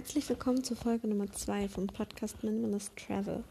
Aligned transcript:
herzlich 0.00 0.30
willkommen 0.30 0.64
zur 0.64 0.78
Folge 0.78 1.08
Nummer 1.08 1.30
2 1.30 1.68
vom 1.68 1.86
Podcast 1.86 2.42
Minimalist 2.42 2.96
Travel. 2.96 3.44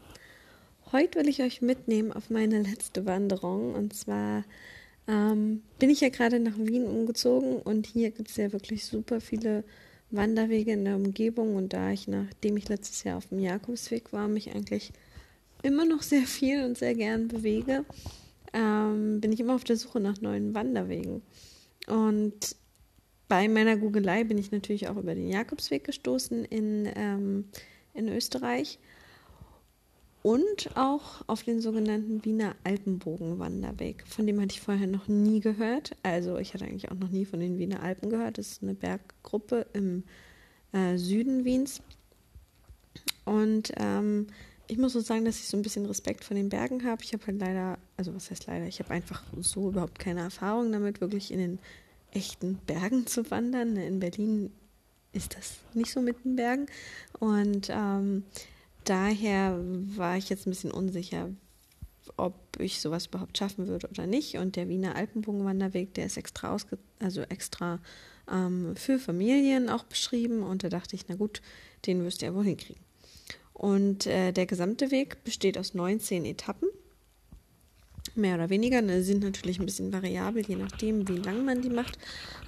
Heute 0.90 1.20
will 1.20 1.28
ich 1.28 1.42
euch 1.42 1.62
mitnehmen 1.62 2.12
auf 2.12 2.28
meine 2.28 2.60
letzte 2.60 3.06
Wanderung 3.06 3.76
und 3.76 3.94
zwar 3.94 4.42
ähm, 5.06 5.62
bin 5.78 5.90
ich 5.90 6.00
ja 6.00 6.08
gerade 6.08 6.40
nach 6.40 6.58
Wien 6.58 6.88
umgezogen 6.88 7.58
und 7.58 7.86
hier 7.86 8.10
gibt 8.10 8.30
es 8.30 8.36
ja 8.36 8.52
wirklich 8.52 8.84
super 8.84 9.20
viele 9.20 9.62
Wanderwege 10.10 10.72
in 10.72 10.84
der 10.84 10.96
Umgebung 10.96 11.54
und 11.54 11.72
da 11.72 11.92
ich, 11.92 12.08
nachdem 12.08 12.56
ich 12.56 12.68
letztes 12.68 13.04
Jahr 13.04 13.18
auf 13.18 13.26
dem 13.28 13.38
Jakobsweg 13.38 14.12
war, 14.12 14.26
mich 14.26 14.52
eigentlich 14.52 14.90
immer 15.62 15.84
noch 15.84 16.02
sehr 16.02 16.26
viel 16.26 16.64
und 16.64 16.76
sehr 16.76 16.96
gern 16.96 17.28
bewege, 17.28 17.84
ähm, 18.52 19.20
bin 19.20 19.30
ich 19.30 19.38
immer 19.38 19.54
auf 19.54 19.62
der 19.62 19.76
Suche 19.76 20.00
nach 20.00 20.20
neuen 20.20 20.52
Wanderwegen. 20.52 21.22
Und 21.86 22.56
bei 23.30 23.46
meiner 23.46 23.76
Googelei 23.76 24.24
bin 24.24 24.38
ich 24.38 24.50
natürlich 24.50 24.88
auch 24.88 24.96
über 24.96 25.14
den 25.14 25.28
Jakobsweg 25.28 25.84
gestoßen 25.84 26.44
in, 26.44 26.90
ähm, 26.96 27.44
in 27.94 28.08
Österreich 28.08 28.80
und 30.22 30.76
auch 30.76 31.22
auf 31.28 31.44
den 31.44 31.60
sogenannten 31.60 32.24
Wiener 32.24 32.56
Alpenbogenwanderweg. 32.64 34.04
Von 34.04 34.26
dem 34.26 34.40
hatte 34.40 34.54
ich 34.54 34.60
vorher 34.60 34.88
noch 34.88 35.06
nie 35.06 35.38
gehört. 35.38 35.92
Also 36.02 36.38
ich 36.38 36.52
hatte 36.54 36.64
eigentlich 36.64 36.90
auch 36.90 36.96
noch 36.96 37.10
nie 37.10 37.24
von 37.24 37.38
den 37.38 37.56
Wiener 37.56 37.84
Alpen 37.84 38.10
gehört. 38.10 38.36
Das 38.36 38.50
ist 38.50 38.64
eine 38.64 38.74
Berggruppe 38.74 39.64
im 39.74 40.02
äh, 40.72 40.96
Süden 40.98 41.44
Wiens. 41.44 41.82
Und 43.24 43.72
ähm, 43.76 44.26
ich 44.66 44.76
muss 44.76 44.92
so 44.92 45.00
sagen, 45.00 45.24
dass 45.24 45.38
ich 45.38 45.46
so 45.46 45.56
ein 45.56 45.62
bisschen 45.62 45.86
Respekt 45.86 46.24
vor 46.24 46.34
den 46.34 46.48
Bergen 46.48 46.84
habe. 46.84 47.04
Ich 47.04 47.12
habe 47.12 47.24
halt 47.28 47.38
leider, 47.38 47.78
also 47.96 48.12
was 48.12 48.28
heißt 48.28 48.48
leider, 48.48 48.66
ich 48.66 48.80
habe 48.80 48.90
einfach 48.90 49.22
so 49.38 49.68
überhaupt 49.68 50.00
keine 50.00 50.20
Erfahrung 50.20 50.72
damit, 50.72 51.00
wirklich 51.00 51.30
in 51.30 51.38
den 51.38 51.58
echten 52.12 52.56
Bergen 52.66 53.06
zu 53.06 53.30
wandern. 53.30 53.76
In 53.76 54.00
Berlin 54.00 54.52
ist 55.12 55.36
das 55.36 55.58
nicht 55.74 55.90
so 55.90 56.00
mit 56.00 56.24
den 56.24 56.36
Bergen. 56.36 56.66
Und 57.18 57.68
ähm, 57.70 58.24
daher 58.84 59.58
war 59.96 60.16
ich 60.16 60.28
jetzt 60.28 60.46
ein 60.46 60.50
bisschen 60.50 60.72
unsicher, 60.72 61.30
ob 62.16 62.34
ich 62.58 62.80
sowas 62.80 63.06
überhaupt 63.06 63.38
schaffen 63.38 63.66
würde 63.66 63.88
oder 63.88 64.06
nicht. 64.06 64.36
Und 64.36 64.56
der 64.56 64.68
Wiener 64.68 64.96
Alpenbogenwanderweg, 64.96 65.94
der 65.94 66.06
ist 66.06 66.16
extra 66.16 66.54
ausge 66.54 66.78
also 66.98 67.22
extra 67.22 67.80
ähm, 68.30 68.76
für 68.76 68.98
Familien 68.98 69.68
auch 69.68 69.84
beschrieben. 69.84 70.42
Und 70.42 70.64
da 70.64 70.68
dachte 70.68 70.96
ich, 70.96 71.08
na 71.08 71.16
gut, 71.16 71.42
den 71.86 72.04
wirst 72.04 72.22
du 72.22 72.26
ja 72.26 72.34
wohl 72.34 72.44
hinkriegen. 72.44 72.82
Und 73.52 74.06
äh, 74.06 74.32
der 74.32 74.46
gesamte 74.46 74.90
Weg 74.90 75.22
besteht 75.24 75.58
aus 75.58 75.74
19 75.74 76.24
Etappen 76.24 76.69
mehr 78.16 78.36
oder 78.36 78.50
weniger. 78.50 78.82
Ne, 78.82 79.02
sind 79.02 79.22
natürlich 79.22 79.58
ein 79.58 79.66
bisschen 79.66 79.92
variabel, 79.92 80.44
je 80.46 80.56
nachdem, 80.56 81.08
wie 81.08 81.16
lang 81.16 81.44
man 81.44 81.62
die 81.62 81.70
macht. 81.70 81.98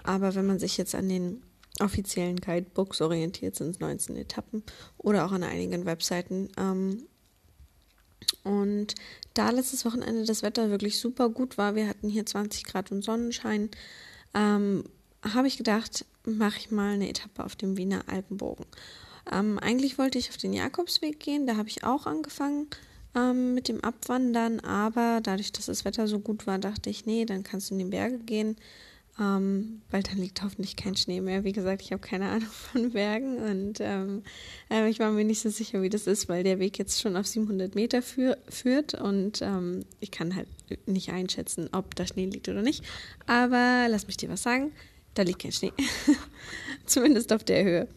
Aber 0.05 0.35
wenn 0.35 0.47
man 0.47 0.59
sich 0.59 0.77
jetzt 0.77 0.95
an 0.95 1.09
den 1.09 1.43
offiziellen 1.81 2.37
Guidebooks 2.37 3.01
orientiert, 3.01 3.57
sind 3.57 3.71
es 3.71 3.81
19 3.81 4.17
Etappen 4.17 4.63
oder 4.99 5.25
auch 5.25 5.33
an 5.33 5.43
einigen 5.43 5.87
Webseiten. 5.87 6.49
Ähm, 6.57 7.05
und 8.45 8.95
da 9.35 9.51
letztes 9.51 9.85
Wochenende 9.85 10.25
das 10.25 10.43
Wetter 10.43 10.71
wirklich 10.71 10.99
super 10.99 11.29
gut 11.29 11.59
war, 11.59 11.75
wir 11.75 11.89
hatten 11.89 12.09
hier 12.09 12.27
20 12.27 12.65
Grad 12.65 12.93
und 12.93 13.03
Sonnenschein, 13.03 13.71
ähm, 14.35 14.85
habe 15.23 15.47
ich 15.47 15.57
gedacht, 15.57 16.05
mache 16.25 16.59
ich 16.59 16.71
mal 16.71 16.95
eine 16.95 17.09
Etappe 17.09 17.45
auf 17.45 17.57
dem 17.57 17.77
Wiener 17.77 18.05
Alpenbogen. 18.09 18.67
Ähm, 19.31 19.59
eigentlich 19.59 19.99
wollte 19.99 20.19
ich 20.19 20.31
auf 20.31 20.37
den 20.37 20.53
Jakobsweg 20.53 21.21
gehen, 21.21 21.47
da 21.47 21.57
habe 21.57 21.69
ich 21.69 21.85
auch 21.85 22.07
angefangen 22.07 22.69
ähm, 23.15 23.55
mit 23.55 23.69
dem 23.69 23.83
Abwandern, 23.83 24.61
aber 24.61 25.21
dadurch, 25.23 25.53
dass 25.53 25.67
das 25.67 25.85
Wetter 25.85 26.09
so 26.09 26.19
gut 26.19 26.47
war, 26.47 26.59
dachte 26.59 26.91
ich, 26.91 27.07
nee, 27.07 27.25
dann 27.25 27.43
kannst 27.43 27.71
du 27.71 27.75
in 27.75 27.79
die 27.81 27.85
Berge 27.87 28.19
gehen, 28.19 28.57
ähm, 29.21 29.83
weil 29.91 30.03
dann 30.03 30.17
liegt 30.17 30.43
hoffentlich 30.43 30.77
kein 30.77 30.97
Schnee 30.97 31.21
mehr. 31.21 31.45
Wie 31.45 31.53
gesagt, 31.53 31.83
ich 31.83 31.93
habe 31.93 32.01
keine 32.01 32.31
Ahnung 32.31 32.49
von 32.73 32.93
Bergen 32.93 33.37
und 33.37 33.81
ähm, 33.81 34.23
äh, 34.71 34.89
ich 34.89 34.99
war 34.99 35.11
mir 35.11 35.25
nicht 35.25 35.41
so 35.41 35.51
sicher, 35.51 35.83
wie 35.83 35.91
das 35.91 36.07
ist, 36.07 36.29
weil 36.29 36.45
der 36.45 36.59
Weg 36.59 36.79
jetzt 36.79 37.01
schon 37.01 37.17
auf 37.17 37.27
700 37.27 37.75
Meter 37.75 38.01
für, 38.01 38.39
führt 38.49 38.95
und 38.95 39.43
ähm, 39.43 39.85
ich 40.01 40.11
kann 40.11 40.35
halt 40.35 40.49
nicht 40.87 41.11
einschätzen, 41.11 41.69
ob 41.73 41.95
da 41.95 42.07
Schnee 42.07 42.27
liegt 42.27 42.49
oder 42.49 42.63
nicht. 42.63 42.83
Aber 43.27 43.87
lass 43.89 44.07
mich 44.07 44.17
dir 44.17 44.31
was 44.31 44.43
sagen, 44.43 44.73
da 45.15 45.23
liegt 45.23 45.43
kein 45.43 45.53
Schnee. 45.53 45.73
Zumindest 46.87 47.33
auf 47.33 47.45
der 47.45 47.65
Höhe. 47.65 47.89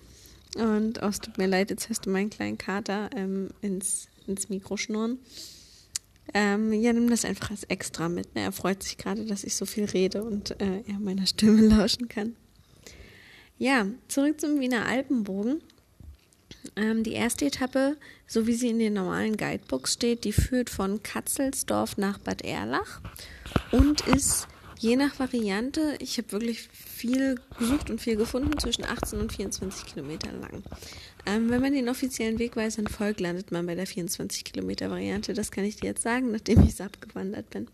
Und 0.58 1.02
oh, 1.02 1.08
es 1.08 1.20
tut 1.20 1.38
mir 1.38 1.48
leid, 1.48 1.70
jetzt 1.70 1.90
hörst 1.90 2.06
du 2.06 2.10
meinen 2.10 2.30
kleinen 2.30 2.58
Kater 2.58 3.10
ähm, 3.16 3.50
ins 3.62 4.08
ins 4.28 4.50
Mikro 4.50 4.78
schnurren. 4.78 5.20
Ähm, 6.34 6.74
ja, 6.74 6.92
nimm 6.92 7.10
das 7.10 7.24
einfach 7.24 7.52
als 7.52 7.64
extra 7.66 8.10
mit. 8.10 8.36
Ne? 8.36 8.42
Er 8.42 8.52
freut 8.52 8.84
sich 8.84 8.98
gerade, 8.98 9.26
dass 9.26 9.44
ich 9.44 9.56
so 9.56 9.66
viel 9.66 9.86
rede 9.86 10.24
und 10.24 10.60
äh, 10.60 10.82
er 10.88 11.00
meiner 11.00 11.26
Stimme 11.28 11.62
lauschen 11.62 12.08
kann. 12.08 12.36
Ja, 13.58 13.88
zurück 14.08 14.42
zum 14.42 14.60
Wiener 14.60 14.86
Alpenbogen. 14.86 15.62
Ähm, 16.76 17.04
die 17.04 17.14
erste 17.14 17.46
Etappe, 17.46 17.96
so 18.28 18.48
wie 18.48 18.54
sie 18.54 18.70
in 18.70 18.80
den 18.80 18.94
normalen 18.94 19.38
Guidebooks 19.38 19.94
steht, 19.94 20.24
die 20.24 20.34
führt 20.34 20.70
von 20.70 21.04
Katzelsdorf 21.04 21.98
nach 21.98 22.18
Bad 22.18 22.42
Erlach 22.44 23.02
und 23.72 24.02
ist 24.08 24.48
je 24.80 24.96
nach 24.96 25.18
Variante, 25.20 25.96
ich 26.00 26.18
habe 26.18 26.32
wirklich 26.34 26.68
viel 26.72 27.40
gesucht 27.58 27.90
und 27.90 28.02
viel 28.02 28.16
gefunden, 28.16 28.58
zwischen 28.60 28.84
18 28.84 29.20
und 29.20 29.32
24 29.34 29.86
Kilometer 29.86 30.32
lang. 30.34 30.64
Ähm, 31.26 31.50
wenn 31.50 31.62
man 31.62 31.74
den 31.74 31.90
offiziellen 31.90 32.40
Wegweisern 32.40 32.88
folgt, 32.88 33.20
landet 33.20 33.52
man 33.52 33.66
bei 33.66 33.76
der 33.76 33.88
24 33.88 34.44
Kilometer 34.44 34.90
Variante. 34.90 35.34
Das 35.34 35.52
kann 35.52 35.64
ich 35.64 35.78
dir 35.78 35.88
jetzt 35.88 36.04
sagen, 36.04 36.32
nachdem 36.32 36.62
ich 36.62 36.70
es 36.70 36.82
abgewandert 36.82 37.50
bin. 37.50 37.68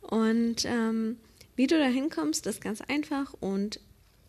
Und 0.00 0.64
ähm, 0.64 1.16
wie 1.56 1.66
du 1.66 1.78
da 1.78 1.86
hinkommst, 1.86 2.46
ist 2.46 2.62
ganz 2.62 2.80
einfach 2.80 3.34
und 3.40 3.80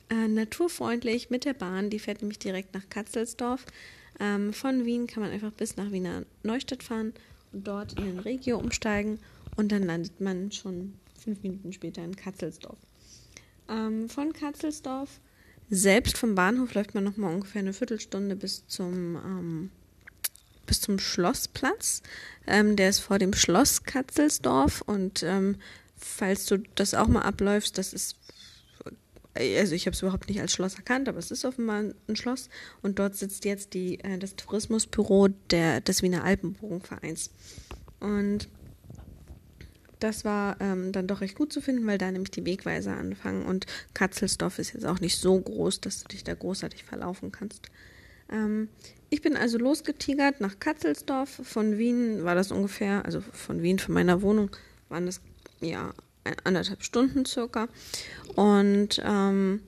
äh, 0.10 0.28
naturfreundlich 0.28 1.30
mit 1.30 1.46
der 1.46 1.54
Bahn. 1.54 1.90
Die 1.90 2.00
fährt 2.00 2.22
nämlich 2.22 2.40
direkt 2.40 2.74
nach 2.74 2.90
Katzelsdorf. 2.90 3.66
Ähm, 4.20 4.52
von 4.52 4.86
Wien 4.86 5.08
kann 5.08 5.24
man 5.24 5.32
einfach 5.32 5.54
bis 5.54 5.78
nach 5.78 5.92
Wiener 5.92 6.26
Neustadt 6.44 6.84
fahren 6.84 7.14
und 7.54 7.66
dort 7.66 7.98
in 7.98 8.06
den 8.06 8.20
Regio 8.20 8.58
umsteigen 8.58 9.20
und 9.56 9.72
dann 9.72 9.84
landet 9.84 10.20
man 10.20 10.52
schon 10.52 10.94
fünf 11.18 11.42
Minuten 11.44 11.72
später 11.72 12.04
in 12.04 12.16
Katzelsdorf. 12.16 12.78
Ähm, 13.70 14.10
von 14.10 14.34
Katzelsdorf 14.34 15.22
selbst 15.72 16.18
vom 16.18 16.36
Bahnhof 16.36 16.74
läuft 16.74 16.94
man 16.94 17.06
noch 17.06 17.18
mal 17.18 17.34
ungefähr 17.34 17.62
eine 17.62 17.74
Viertelstunde 17.74 18.36
bis 18.36 18.68
zum 18.68 19.16
ähm, 19.16 19.72
bis 20.66 20.82
zum 20.82 21.00
Schlossplatz. 21.00 22.04
Ähm, 22.46 22.76
der 22.76 22.90
ist 22.90 23.00
vor 23.00 23.18
dem 23.20 23.34
Schloss 23.34 23.84
Katzelsdorf 23.84 24.82
und 24.82 25.24
ähm, 25.24 25.56
falls 25.98 26.46
du 26.46 26.58
das 26.76 26.94
auch 26.94 27.08
mal 27.08 27.22
abläufst, 27.22 27.78
das 27.78 27.94
ist 27.94 28.18
also 29.34 29.76
ich 29.76 29.86
habe 29.86 29.96
es 29.96 30.02
überhaupt 30.02 30.28
nicht 30.28 30.42
als 30.42 30.52
Schloss 30.52 30.76
erkannt, 30.76 31.08
aber 31.08 31.18
es 31.18 31.32
ist 31.32 31.46
offenbar 31.46 31.86
ein 32.08 32.16
Schloss 32.18 32.50
und 32.82 33.00
dort 33.00 33.16
sitzt 33.16 33.46
jetzt 33.46 33.74
die, 33.74 33.98
äh, 34.02 34.18
das 34.18 34.36
Tourismusbüro 34.36 35.30
der, 35.50 35.80
des 35.80 36.02
Wiener 36.02 36.26
Alpenbogenvereins. 36.26 37.32
Und 38.02 38.50
das 40.02 40.26
war 40.26 40.58
ähm, 40.60 40.92
dann 40.92 41.08
doch 41.08 41.22
recht 41.22 41.36
gut 41.36 41.54
zu 41.54 41.62
finden, 41.62 41.86
weil 41.88 41.98
da 41.98 42.12
nämlich 42.12 42.32
die 42.32 42.46
Wegweiser 42.46 42.98
anfangen 42.98 43.46
und 43.46 43.66
Katzelsdorf 43.94 44.60
ist 44.60 44.74
jetzt 44.74 44.86
auch 44.86 45.00
nicht 45.00 45.18
so 45.18 45.40
groß, 45.40 45.80
dass 45.82 46.02
du 46.02 46.08
dich 46.10 46.24
da 46.24 46.34
großartig 46.34 46.84
verlaufen 46.84 47.32
kannst. 47.32 47.70
Ähm, 48.30 48.70
ich 49.10 49.22
bin 49.22 49.38
also 49.38 49.58
losgetigert 49.58 50.42
nach 50.42 50.60
Katzelsdorf. 50.60 51.42
Von 51.44 51.78
Wien 51.78 52.24
war 52.24 52.34
das 52.34 52.52
ungefähr, 52.52 53.06
also 53.06 53.22
von 53.22 53.62
Wien 53.62 53.78
von 53.78 53.94
meiner 53.94 54.22
Wohnung 54.22 54.50
waren 54.90 55.06
das 55.06 55.22
ja 55.60 55.94
anderthalb 56.44 56.84
Stunden 56.84 57.26
circa 57.26 57.68
und 58.36 59.02
ähm, 59.04 59.62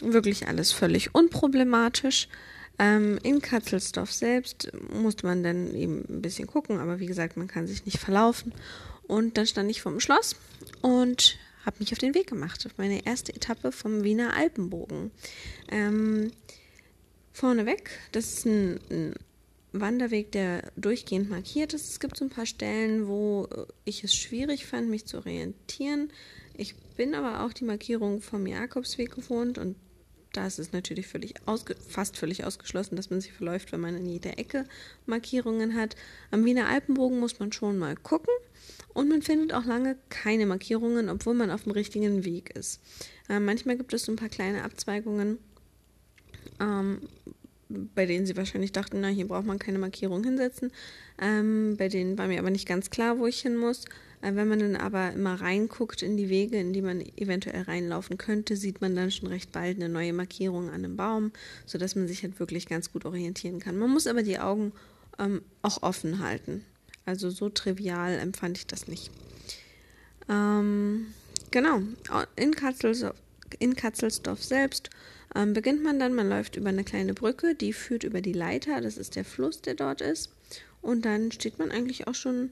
wirklich 0.00 0.48
alles 0.48 0.72
völlig 0.72 1.14
unproblematisch. 1.14 2.28
Ähm, 2.78 3.18
in 3.22 3.40
Katzelsdorf 3.40 4.12
selbst 4.12 4.70
musste 4.92 5.26
man 5.26 5.42
dann 5.42 5.74
eben 5.74 6.04
ein 6.08 6.22
bisschen 6.22 6.46
gucken, 6.46 6.78
aber 6.78 6.98
wie 6.98 7.06
gesagt, 7.06 7.36
man 7.36 7.48
kann 7.48 7.66
sich 7.66 7.86
nicht 7.86 7.98
verlaufen. 7.98 8.52
Und 9.06 9.36
dann 9.36 9.46
stand 9.46 9.70
ich 9.70 9.82
vor 9.82 9.92
dem 9.92 10.00
Schloss 10.00 10.36
und 10.82 11.38
habe 11.64 11.76
mich 11.80 11.92
auf 11.92 11.98
den 11.98 12.14
Weg 12.14 12.28
gemacht, 12.28 12.64
auf 12.66 12.78
meine 12.78 13.04
erste 13.06 13.34
Etappe 13.34 13.72
vom 13.72 14.04
Wiener 14.04 14.34
Alpenbogen. 14.34 15.10
Ähm, 15.68 16.30
vorneweg, 17.32 17.90
das 18.12 18.32
ist 18.32 18.46
ein, 18.46 18.80
ein 18.90 19.14
Wanderweg, 19.72 20.32
der 20.32 20.70
durchgehend 20.76 21.28
markiert 21.28 21.74
ist. 21.74 21.90
Es 21.90 22.00
gibt 22.00 22.16
so 22.16 22.24
ein 22.24 22.30
paar 22.30 22.46
Stellen, 22.46 23.08
wo 23.08 23.48
ich 23.84 24.04
es 24.04 24.14
schwierig 24.14 24.66
fand, 24.66 24.88
mich 24.88 25.06
zu 25.06 25.18
orientieren. 25.18 26.10
Ich 26.56 26.74
bin 26.96 27.14
aber 27.14 27.44
auch 27.44 27.52
die 27.52 27.64
Markierung 27.64 28.22
vom 28.22 28.46
Jakobsweg 28.46 29.14
gewohnt 29.14 29.58
und 29.58 29.76
da 30.36 30.46
ist 30.46 30.58
es 30.58 30.72
natürlich 30.72 31.06
völlig 31.06 31.34
fast 31.88 32.16
völlig 32.16 32.44
ausgeschlossen, 32.44 32.96
dass 32.96 33.10
man 33.10 33.20
sich 33.20 33.32
verläuft, 33.32 33.72
wenn 33.72 33.80
man 33.80 33.96
in 33.96 34.06
jeder 34.06 34.38
Ecke 34.38 34.64
Markierungen 35.06 35.74
hat. 35.74 35.96
Am 36.30 36.44
Wiener 36.44 36.68
Alpenbogen 36.68 37.18
muss 37.18 37.38
man 37.38 37.52
schon 37.52 37.78
mal 37.78 37.96
gucken 37.96 38.34
und 38.92 39.08
man 39.08 39.22
findet 39.22 39.52
auch 39.52 39.64
lange 39.64 39.96
keine 40.08 40.46
Markierungen, 40.46 41.08
obwohl 41.08 41.34
man 41.34 41.50
auf 41.50 41.64
dem 41.64 41.72
richtigen 41.72 42.24
Weg 42.24 42.50
ist. 42.50 42.80
Äh, 43.28 43.40
manchmal 43.40 43.76
gibt 43.76 43.92
es 43.94 44.04
so 44.04 44.12
ein 44.12 44.16
paar 44.16 44.28
kleine 44.28 44.64
Abzweigungen, 44.64 45.38
ähm, 46.60 47.00
bei 47.68 48.06
denen 48.06 48.26
sie 48.26 48.36
wahrscheinlich 48.36 48.72
dachten, 48.72 49.00
na, 49.00 49.08
hier 49.08 49.26
braucht 49.26 49.46
man 49.46 49.58
keine 49.58 49.78
Markierung 49.78 50.22
hinsetzen. 50.22 50.70
Ähm, 51.20 51.76
bei 51.76 51.88
denen 51.88 52.16
war 52.18 52.28
mir 52.28 52.38
aber 52.38 52.50
nicht 52.50 52.68
ganz 52.68 52.90
klar, 52.90 53.18
wo 53.18 53.26
ich 53.26 53.40
hin 53.40 53.56
muss. 53.56 53.84
Äh, 54.22 54.34
wenn 54.34 54.48
man 54.48 54.58
dann 54.58 54.76
aber 54.76 55.12
immer 55.12 55.40
reinguckt 55.40 56.02
in 56.02 56.16
die 56.16 56.28
Wege, 56.28 56.58
in 56.58 56.72
die 56.72 56.82
man 56.82 57.00
eventuell 57.16 57.62
reinlaufen 57.62 58.18
könnte, 58.18 58.56
sieht 58.56 58.80
man 58.80 58.94
dann 58.94 59.10
schon 59.10 59.28
recht 59.28 59.52
bald 59.52 59.76
eine 59.76 59.88
neue 59.88 60.12
Markierung 60.12 60.68
an 60.68 60.84
einem 60.84 60.96
Baum, 60.96 61.32
sodass 61.64 61.94
man 61.94 62.08
sich 62.08 62.22
halt 62.22 62.38
wirklich 62.40 62.66
ganz 62.66 62.92
gut 62.92 63.04
orientieren 63.04 63.60
kann. 63.60 63.78
Man 63.78 63.90
muss 63.90 64.06
aber 64.06 64.22
die 64.22 64.38
Augen 64.38 64.72
ähm, 65.18 65.42
auch 65.62 65.82
offen 65.82 66.20
halten. 66.20 66.64
Also 67.04 67.30
so 67.30 67.48
trivial 67.48 68.18
empfand 68.18 68.58
ich 68.58 68.66
das 68.66 68.88
nicht. 68.88 69.10
Ähm, 70.28 71.06
genau, 71.50 71.82
in 72.34 72.54
Katzelsdorf, 72.54 73.14
in 73.60 73.76
Katzelsdorf 73.76 74.42
selbst 74.42 74.90
ähm, 75.34 75.52
beginnt 75.52 75.84
man 75.84 76.00
dann, 76.00 76.14
man 76.14 76.28
läuft 76.28 76.56
über 76.56 76.70
eine 76.70 76.82
kleine 76.82 77.14
Brücke, 77.14 77.54
die 77.54 77.72
führt 77.72 78.02
über 78.02 78.20
die 78.20 78.32
Leiter, 78.32 78.80
das 78.80 78.96
ist 78.96 79.14
der 79.14 79.24
Fluss, 79.24 79.62
der 79.62 79.74
dort 79.74 80.00
ist. 80.00 80.30
Und 80.82 81.04
dann 81.04 81.30
steht 81.32 81.58
man 81.58 81.70
eigentlich 81.70 82.06
auch 82.06 82.14
schon 82.14 82.50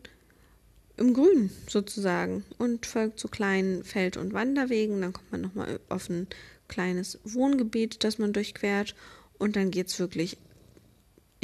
im 0.96 1.14
Grün 1.14 1.50
sozusagen 1.68 2.44
und 2.58 2.86
folgt 2.86 3.18
zu 3.18 3.28
kleinen 3.28 3.84
Feld- 3.84 4.16
und 4.16 4.32
Wanderwegen. 4.32 5.00
Dann 5.00 5.12
kommt 5.12 5.32
man 5.32 5.40
nochmal 5.40 5.80
auf 5.88 6.08
ein 6.08 6.26
kleines 6.68 7.18
Wohngebiet, 7.24 8.04
das 8.04 8.18
man 8.18 8.32
durchquert. 8.32 8.94
Und 9.38 9.56
dann 9.56 9.70
geht 9.70 9.88
es 9.88 9.98
wirklich 9.98 10.38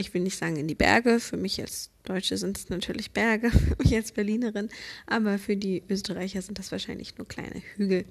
ich 0.00 0.14
will 0.14 0.22
nicht 0.22 0.38
sagen 0.38 0.56
in 0.56 0.66
die 0.66 0.74
Berge, 0.74 1.20
für 1.20 1.36
mich 1.36 1.60
als 1.60 1.90
Deutsche 2.04 2.36
sind 2.38 2.56
es 2.56 2.70
natürlich 2.70 3.12
Berge, 3.12 3.50
für 3.50 3.76
mich 3.78 3.94
als 3.94 4.12
Berlinerin, 4.12 4.70
aber 5.06 5.38
für 5.38 5.56
die 5.56 5.82
Österreicher 5.88 6.42
sind 6.42 6.58
das 6.58 6.72
wahrscheinlich 6.72 7.18
nur 7.18 7.28
kleine 7.28 7.62
Hügel. 7.76 8.04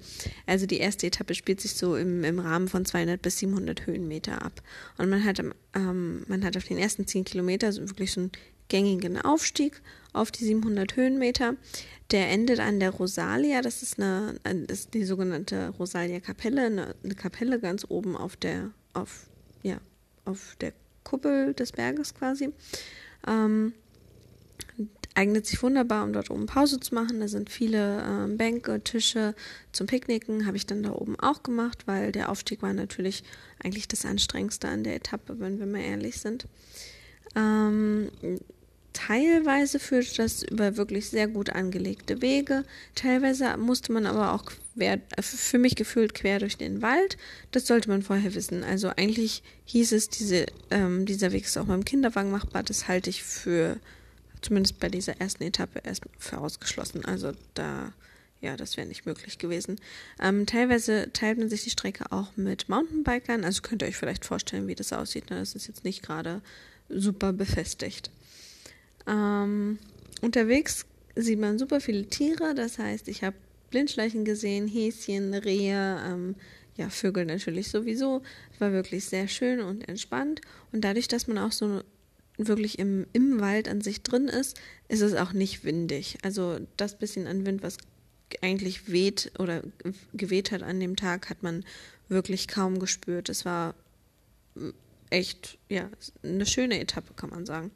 Also 0.46 0.66
die 0.66 0.78
erste 0.78 1.08
Etappe 1.08 1.34
spielt 1.34 1.60
sich 1.60 1.74
so 1.74 1.96
im, 1.96 2.24
im 2.24 2.38
Rahmen 2.38 2.68
von 2.68 2.84
200 2.84 3.20
bis 3.20 3.38
700 3.38 3.86
Höhenmeter 3.86 4.42
ab. 4.42 4.62
Und 4.96 5.10
man 5.10 5.24
hat, 5.24 5.42
ähm, 5.74 6.24
man 6.28 6.44
hat 6.44 6.56
auf 6.56 6.64
den 6.64 6.78
ersten 6.78 7.06
10 7.06 7.24
Kilometer 7.24 7.72
so 7.72 7.86
wirklich 7.88 8.12
so 8.12 8.20
einen 8.20 8.32
gängigen 8.70 9.20
Aufstieg 9.20 9.82
auf 10.14 10.30
die 10.30 10.44
700 10.44 10.96
Höhenmeter. 10.96 11.56
Der 12.10 12.30
endet 12.30 12.58
an 12.58 12.80
der 12.80 12.90
Rosalia, 12.90 13.60
das 13.60 13.82
ist, 13.82 14.00
eine, 14.00 14.40
das 14.66 14.80
ist 14.80 14.94
die 14.94 15.04
sogenannte 15.04 15.68
Rosalia 15.78 16.20
Kapelle, 16.20 16.66
eine, 16.66 16.94
eine 17.04 17.14
Kapelle 17.14 17.60
ganz 17.60 17.84
oben 17.88 18.16
auf 18.16 18.36
der, 18.36 18.70
auf, 18.94 19.26
ja, 19.62 19.76
auf 20.24 20.56
der 20.60 20.72
Kuppel 21.04 21.54
des 21.54 21.72
Berges 21.72 22.14
quasi. 22.14 22.52
Ähm, 23.28 23.74
eignet 25.14 25.46
sich 25.46 25.62
wunderbar, 25.62 26.04
um 26.04 26.12
dort 26.12 26.30
oben 26.30 26.46
Pause 26.46 26.80
zu 26.80 26.94
machen. 26.94 27.20
Da 27.20 27.28
sind 27.28 27.50
viele 27.50 28.02
ähm, 28.02 28.36
Bänke, 28.36 28.80
Tische 28.82 29.34
zum 29.72 29.86
Picknicken. 29.86 30.46
Habe 30.46 30.56
ich 30.56 30.66
dann 30.66 30.82
da 30.82 30.92
oben 30.92 31.18
auch 31.20 31.42
gemacht, 31.42 31.86
weil 31.86 32.10
der 32.10 32.30
Aufstieg 32.30 32.62
war 32.62 32.72
natürlich 32.72 33.22
eigentlich 33.62 33.86
das 33.86 34.04
Anstrengendste 34.04 34.68
an 34.68 34.82
der 34.84 34.96
Etappe, 34.96 35.38
wenn 35.38 35.58
wir 35.58 35.66
mal 35.66 35.82
ehrlich 35.82 36.18
sind. 36.18 36.46
Ähm, 37.36 38.10
Teilweise 38.92 39.78
führte 39.78 40.16
das 40.16 40.42
über 40.42 40.76
wirklich 40.76 41.10
sehr 41.10 41.28
gut 41.28 41.50
angelegte 41.50 42.22
Wege. 42.22 42.64
Teilweise 42.96 43.56
musste 43.56 43.92
man 43.92 44.04
aber 44.04 44.32
auch 44.32 44.44
quer, 44.74 45.00
äh, 45.16 45.22
für 45.22 45.58
mich 45.58 45.76
gefühlt 45.76 46.14
quer 46.14 46.40
durch 46.40 46.56
den 46.56 46.82
Wald. 46.82 47.16
Das 47.52 47.66
sollte 47.66 47.88
man 47.88 48.02
vorher 48.02 48.34
wissen. 48.34 48.64
Also 48.64 48.88
eigentlich 48.88 49.42
hieß 49.66 49.92
es, 49.92 50.08
diese, 50.08 50.46
ähm, 50.70 51.06
dieser 51.06 51.30
Weg 51.32 51.44
ist 51.44 51.56
auch 51.56 51.66
beim 51.66 51.84
Kinderwagen 51.84 52.32
machbar. 52.32 52.64
Das 52.64 52.88
halte 52.88 53.10
ich 53.10 53.22
für, 53.22 53.78
zumindest 54.42 54.80
bei 54.80 54.88
dieser 54.88 55.20
ersten 55.20 55.44
Etappe, 55.44 55.80
erst 55.84 56.02
für 56.18 56.38
ausgeschlossen. 56.38 57.04
Also 57.04 57.32
da, 57.54 57.92
ja, 58.40 58.56
das 58.56 58.76
wäre 58.76 58.88
nicht 58.88 59.06
möglich 59.06 59.38
gewesen. 59.38 59.80
Ähm, 60.20 60.46
teilweise 60.46 61.12
teilt 61.12 61.38
man 61.38 61.48
sich 61.48 61.62
die 61.62 61.70
Strecke 61.70 62.10
auch 62.10 62.36
mit 62.36 62.68
Mountainbikern. 62.68 63.44
Also 63.44 63.62
könnt 63.62 63.82
ihr 63.82 63.88
euch 63.88 63.96
vielleicht 63.96 64.24
vorstellen, 64.24 64.66
wie 64.66 64.74
das 64.74 64.92
aussieht. 64.92 65.30
Ne? 65.30 65.38
Das 65.38 65.54
ist 65.54 65.68
jetzt 65.68 65.84
nicht 65.84 66.02
gerade 66.02 66.42
super 66.88 67.32
befestigt. 67.32 68.10
Ähm, 69.06 69.78
unterwegs 70.20 70.86
sieht 71.16 71.38
man 71.38 71.58
super 71.58 71.80
viele 71.80 72.06
Tiere, 72.06 72.54
das 72.54 72.78
heißt, 72.78 73.08
ich 73.08 73.24
habe 73.24 73.36
Blindschleichen 73.70 74.24
gesehen, 74.24 74.68
Häschen, 74.68 75.34
Rehe, 75.34 76.00
ähm, 76.06 76.34
ja, 76.76 76.88
Vögel 76.88 77.24
natürlich 77.24 77.68
sowieso. 77.70 78.22
Es 78.52 78.60
war 78.60 78.72
wirklich 78.72 79.04
sehr 79.04 79.28
schön 79.28 79.60
und 79.60 79.88
entspannt. 79.88 80.40
Und 80.72 80.82
dadurch, 80.82 81.08
dass 81.08 81.26
man 81.26 81.38
auch 81.38 81.52
so 81.52 81.82
wirklich 82.36 82.78
im, 82.78 83.06
im 83.12 83.40
Wald 83.40 83.68
an 83.68 83.80
sich 83.80 84.02
drin 84.02 84.28
ist, 84.28 84.58
ist 84.88 85.02
es 85.02 85.14
auch 85.14 85.32
nicht 85.32 85.64
windig. 85.64 86.18
Also 86.22 86.58
das 86.76 86.98
bisschen 86.98 87.26
an 87.26 87.44
Wind, 87.46 87.62
was 87.62 87.76
eigentlich 88.42 88.90
weht 88.90 89.32
oder 89.38 89.62
geweht 90.14 90.52
hat 90.52 90.62
an 90.62 90.80
dem 90.80 90.96
Tag, 90.96 91.28
hat 91.30 91.42
man 91.42 91.64
wirklich 92.08 92.48
kaum 92.48 92.78
gespürt. 92.78 93.28
Es 93.28 93.44
war 93.44 93.74
echt, 95.10 95.58
ja, 95.68 95.90
eine 96.22 96.46
schöne 96.46 96.80
Etappe, 96.80 97.12
kann 97.14 97.30
man 97.30 97.46
sagen. 97.46 97.70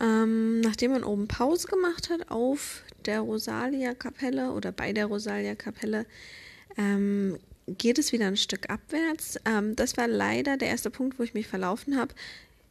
Ähm, 0.00 0.60
nachdem 0.60 0.92
man 0.92 1.04
oben 1.04 1.28
Pause 1.28 1.68
gemacht 1.68 2.10
hat 2.10 2.30
auf 2.30 2.82
der 3.04 3.20
Rosalia-Kapelle 3.20 4.52
oder 4.52 4.72
bei 4.72 4.92
der 4.92 5.06
Rosalia-Kapelle, 5.06 6.06
ähm, 6.76 7.38
geht 7.66 7.98
es 7.98 8.12
wieder 8.12 8.26
ein 8.26 8.36
Stück 8.36 8.70
abwärts. 8.70 9.38
Ähm, 9.44 9.76
das 9.76 9.96
war 9.96 10.08
leider 10.08 10.56
der 10.56 10.68
erste 10.68 10.90
Punkt, 10.90 11.18
wo 11.18 11.22
ich 11.22 11.34
mich 11.34 11.46
verlaufen 11.46 11.96
habe. 11.96 12.14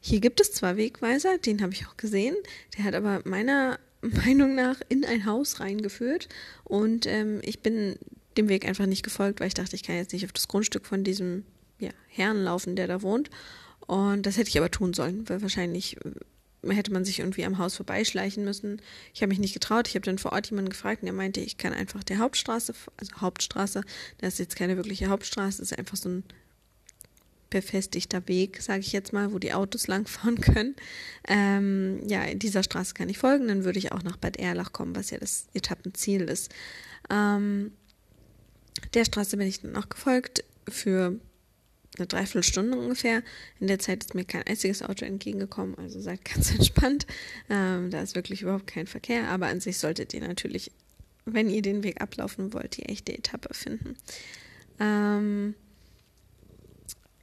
Hier 0.00 0.20
gibt 0.20 0.40
es 0.40 0.52
zwar 0.52 0.76
Wegweiser, 0.76 1.38
den 1.38 1.62
habe 1.62 1.72
ich 1.72 1.86
auch 1.86 1.96
gesehen, 1.96 2.34
der 2.76 2.84
hat 2.84 2.94
aber 2.94 3.22
meiner 3.24 3.78
Meinung 4.00 4.54
nach 4.54 4.80
in 4.88 5.04
ein 5.04 5.26
Haus 5.26 5.60
reingeführt 5.60 6.28
und 6.64 7.06
ähm, 7.06 7.40
ich 7.42 7.60
bin 7.60 7.96
dem 8.36 8.48
Weg 8.48 8.66
einfach 8.66 8.86
nicht 8.86 9.04
gefolgt, 9.04 9.40
weil 9.40 9.48
ich 9.48 9.54
dachte, 9.54 9.76
ich 9.76 9.82
kann 9.82 9.96
jetzt 9.96 10.12
nicht 10.12 10.24
auf 10.24 10.32
das 10.32 10.48
Grundstück 10.48 10.86
von 10.86 11.04
diesem 11.04 11.44
ja, 11.78 11.90
Herrn 12.08 12.42
laufen, 12.42 12.76
der 12.76 12.86
da 12.86 13.02
wohnt. 13.02 13.30
Und 13.86 14.26
das 14.26 14.38
hätte 14.38 14.48
ich 14.48 14.58
aber 14.58 14.70
tun 14.70 14.94
sollen, 14.94 15.28
weil 15.28 15.42
wahrscheinlich 15.42 15.98
hätte 16.68 16.92
man 16.92 17.04
sich 17.04 17.18
irgendwie 17.18 17.44
am 17.44 17.58
Haus 17.58 17.76
vorbeischleichen 17.76 18.44
müssen. 18.44 18.80
Ich 19.14 19.22
habe 19.22 19.30
mich 19.30 19.38
nicht 19.38 19.54
getraut. 19.54 19.88
Ich 19.88 19.94
habe 19.94 20.04
dann 20.04 20.18
vor 20.18 20.32
Ort 20.32 20.50
jemanden 20.50 20.70
gefragt 20.70 21.02
und 21.02 21.08
er 21.08 21.14
meinte, 21.14 21.40
ich 21.40 21.58
kann 21.58 21.72
einfach 21.72 22.04
der 22.04 22.18
Hauptstraße, 22.18 22.74
also 22.96 23.12
Hauptstraße, 23.20 23.82
das 24.18 24.34
ist 24.34 24.38
jetzt 24.38 24.56
keine 24.56 24.76
wirkliche 24.76 25.08
Hauptstraße, 25.08 25.58
das 25.58 25.72
ist 25.72 25.78
einfach 25.78 25.96
so 25.96 26.08
ein 26.08 26.24
befestigter 27.50 28.26
Weg, 28.28 28.62
sage 28.62 28.80
ich 28.80 28.92
jetzt 28.92 29.12
mal, 29.12 29.32
wo 29.32 29.38
die 29.38 29.52
Autos 29.52 29.86
langfahren 29.88 30.40
können. 30.40 30.76
Ähm, 31.28 32.00
ja, 32.08 32.32
dieser 32.34 32.62
Straße 32.62 32.94
kann 32.94 33.08
ich 33.08 33.18
folgen, 33.18 33.48
dann 33.48 33.64
würde 33.64 33.78
ich 33.78 33.92
auch 33.92 34.02
nach 34.02 34.16
Bad 34.16 34.38
Erlach 34.38 34.72
kommen, 34.72 34.96
was 34.96 35.10
ja 35.10 35.18
das 35.18 35.46
Etappenziel 35.54 36.22
ist. 36.22 36.52
Ähm, 37.10 37.72
der 38.94 39.04
Straße 39.04 39.36
bin 39.36 39.46
ich 39.46 39.60
dann 39.60 39.76
auch 39.76 39.88
gefolgt 39.88 40.44
für 40.68 41.18
eine 41.98 42.06
Dreiviertelstunde 42.06 42.78
ungefähr. 42.78 43.22
In 43.60 43.66
der 43.66 43.78
Zeit 43.78 44.04
ist 44.04 44.14
mir 44.14 44.24
kein 44.24 44.46
einziges 44.46 44.82
Auto 44.82 45.04
entgegengekommen, 45.04 45.76
also 45.78 46.00
seid 46.00 46.24
ganz 46.24 46.50
entspannt. 46.54 47.06
Ähm, 47.50 47.90
da 47.90 48.02
ist 48.02 48.14
wirklich 48.14 48.42
überhaupt 48.42 48.66
kein 48.66 48.86
Verkehr, 48.86 49.28
aber 49.28 49.46
an 49.46 49.60
sich 49.60 49.78
solltet 49.78 50.14
ihr 50.14 50.26
natürlich, 50.26 50.72
wenn 51.24 51.50
ihr 51.50 51.62
den 51.62 51.82
Weg 51.82 52.00
ablaufen 52.00 52.52
wollt, 52.52 52.76
die 52.76 52.86
echte 52.86 53.16
Etappe 53.16 53.52
finden. 53.54 53.96
Ähm, 54.80 55.54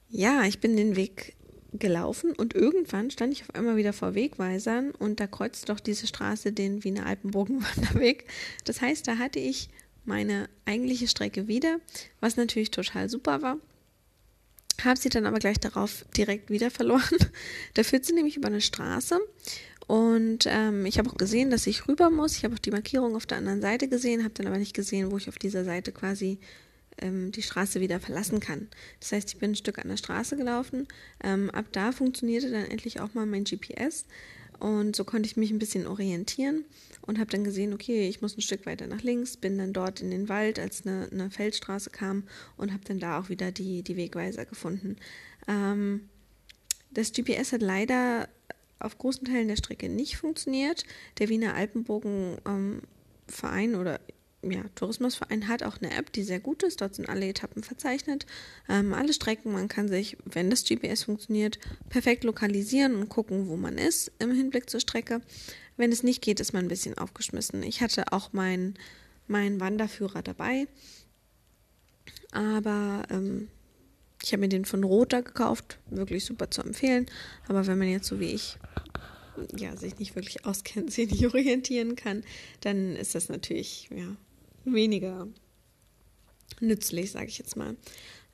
ja, 0.10 0.44
ich 0.44 0.60
bin 0.60 0.78
den 0.78 0.96
Weg 0.96 1.36
gelaufen 1.74 2.34
und 2.34 2.56
irgendwann 2.56 3.12
stand 3.12 3.34
ich 3.34 3.44
auf 3.44 3.54
einmal 3.54 3.76
wieder 3.76 3.94
vor 3.94 4.16
Wegweisern 4.16 4.92
und 4.92 5.20
da 5.20 5.28
kreuzt 5.28 5.70
doch 5.70 5.80
diese 5.80 6.08
Straße 6.08 6.52
den 6.52 6.84
Wiener 6.84 7.06
Alpenburgenwanderweg. 7.06 8.26
Das 8.66 8.82
heißt, 8.82 9.08
da 9.08 9.18
hatte 9.18 9.40
ich 9.40 9.70
meine 10.06 10.50
eigentliche 10.66 11.08
Strecke 11.08 11.48
wieder, 11.48 11.80
was 12.20 12.38
natürlich 12.38 12.72
total 12.72 13.10
super 13.10 13.42
war 13.42 13.58
habe 14.86 15.00
sie 15.00 15.10
dann 15.10 15.26
aber 15.26 15.40
gleich 15.40 15.60
darauf 15.60 16.06
direkt 16.16 16.50
wieder 16.50 16.72
verloren. 16.72 17.18
da 17.74 17.84
führt 17.84 18.06
sie 18.06 18.14
nämlich 18.14 18.38
über 18.38 18.48
eine 18.48 18.62
Straße 18.62 19.20
und 19.90 20.46
ähm, 20.46 20.86
ich 20.86 21.00
habe 21.00 21.10
auch 21.10 21.18
gesehen, 21.18 21.50
dass 21.50 21.66
ich 21.66 21.88
rüber 21.88 22.12
muss. 22.12 22.38
Ich 22.38 22.44
habe 22.44 22.54
auch 22.54 22.60
die 22.60 22.70
Markierung 22.70 23.16
auf 23.16 23.26
der 23.26 23.40
anderen 23.40 23.60
Seite 23.60 23.88
gesehen, 23.88 24.24
habe 24.24 24.36
dann 24.36 24.46
aber 24.46 24.60
nicht 24.60 24.76
gesehen, 24.76 25.12
wo 25.12 25.18
ich 25.18 25.28
auf 25.28 25.40
dieser 25.40 25.64
Seite 25.66 25.92
quasi 25.92 26.38
ähm, 27.00 27.32
die 27.32 27.42
Straße 27.42 27.82
wieder 27.82 28.00
verlassen 28.00 28.40
kann. 28.40 28.68
Das 29.00 29.12
heißt, 29.12 29.30
ich 29.34 29.40
bin 29.40 29.52
ein 29.52 29.56
Stück 29.56 29.80
an 29.80 29.88
der 29.88 29.98
Straße 29.98 30.38
gelaufen. 30.38 30.88
Ähm, 31.24 31.50
ab 31.50 31.66
da 31.72 31.92
funktionierte 31.92 32.52
dann 32.52 32.66
endlich 32.66 33.00
auch 33.00 33.16
mal 33.16 33.26
mein 33.26 33.46
GPS. 33.46 34.06
Und 34.60 34.96
so 34.96 35.04
konnte 35.04 35.28
ich 35.28 35.38
mich 35.38 35.52
ein 35.52 35.60
bisschen 35.60 35.88
orientieren 35.88 36.66
und 37.02 37.18
habe 37.18 37.32
dann 37.32 37.44
gesehen, 37.44 37.74
okay, 37.74 38.08
ich 38.10 38.22
muss 38.22 38.38
ein 38.38 38.42
Stück 38.42 38.66
weiter 38.66 38.88
nach 38.88 39.02
links, 39.02 39.38
bin 39.38 39.58
dann 39.58 39.74
dort 39.74 40.02
in 40.02 40.12
den 40.12 40.30
Wald, 40.30 40.60
als 40.60 40.86
eine, 40.86 41.08
eine 41.12 41.32
Feldstraße 41.32 41.90
kam 41.90 42.24
und 42.58 42.74
habe 42.74 42.84
dann 42.86 43.00
da 43.00 43.20
auch 43.20 43.30
wieder 43.30 43.52
die, 43.52 43.84
die 43.84 43.96
Wegweiser 43.96 44.46
gefunden. 44.46 44.98
Ähm, 45.48 46.10
das 46.92 47.12
GPS 47.14 47.54
hat 47.54 47.62
leider 47.62 48.28
auf 48.80 48.98
großen 48.98 49.26
Teilen 49.26 49.48
der 49.48 49.58
Strecke 49.58 49.90
nicht 49.90 50.18
funktioniert. 50.18 50.84
Der 51.20 51.30
Wiener 51.30 51.54
Alpenbogenverein 51.54 52.84
ähm, 53.74 53.80
oder 53.80 54.00
ja, 54.42 54.64
Tourismusverein 54.76 55.48
hat 55.48 55.64
auch 55.64 55.78
eine 55.82 55.94
App, 55.94 56.14
die 56.14 56.24
sehr 56.24 56.40
gut 56.40 56.64
ist. 56.64 56.82
Dort 56.82 56.96
sind 56.96 57.10
alle 57.10 57.28
Etappen 57.28 57.64
verzeichnet, 57.64 58.26
ähm, 58.70 58.94
alle 58.94 59.14
Strecken. 59.14 59.52
Man 59.52 59.68
kann 59.68 59.90
sich, 59.90 60.18
wenn 60.26 60.50
das 60.50 60.64
GPS 60.64 61.04
funktioniert, 61.04 61.60
perfekt 61.90 62.24
lokalisieren 62.24 62.96
und 62.96 63.10
gucken, 63.10 63.50
wo 63.50 63.58
man 63.58 63.78
ist 63.78 64.12
im 64.20 64.32
Hinblick 64.32 64.70
zur 64.70 64.80
Strecke. 64.80 65.22
Wenn 65.78 65.92
es 65.92 66.04
nicht 66.04 66.22
geht, 66.22 66.40
ist 66.40 66.54
man 66.54 66.66
ein 66.66 66.70
bisschen 66.70 66.98
aufgeschmissen. 66.98 67.64
Ich 67.64 67.82
hatte 67.82 68.12
auch 68.12 68.34
meinen 68.34 68.78
mein 69.28 69.60
Wanderführer 69.60 70.24
dabei, 70.24 70.68
aber 72.32 73.04
ähm, 73.12 73.48
ich 74.24 74.34
habe 74.34 74.42
mir 74.42 74.50
den 74.50 74.66
von 74.66 74.84
Rota 74.84 75.22
gekauft, 75.22 75.78
wirklich 75.90 76.26
super 76.26 76.50
zu 76.50 76.62
empfehlen. 76.62 77.06
Aber 77.48 77.68
wenn 77.68 77.78
man 77.78 77.90
jetzt 77.90 78.08
so 78.08 78.20
wie 78.20 78.32
ich 78.34 78.58
ja, 79.56 79.76
sich 79.78 80.00
nicht 80.00 80.16
wirklich 80.16 80.46
auskennt, 80.46 80.92
sich 80.92 81.10
nicht 81.12 81.26
orientieren 81.26 81.96
kann, 81.96 82.24
dann 82.62 82.96
ist 82.96 83.16
das 83.16 83.30
natürlich 83.30 83.90
ja, 83.96 84.16
weniger 84.66 85.28
nützlich, 86.60 87.12
sage 87.12 87.28
ich 87.28 87.38
jetzt 87.38 87.56
mal. 87.56 87.76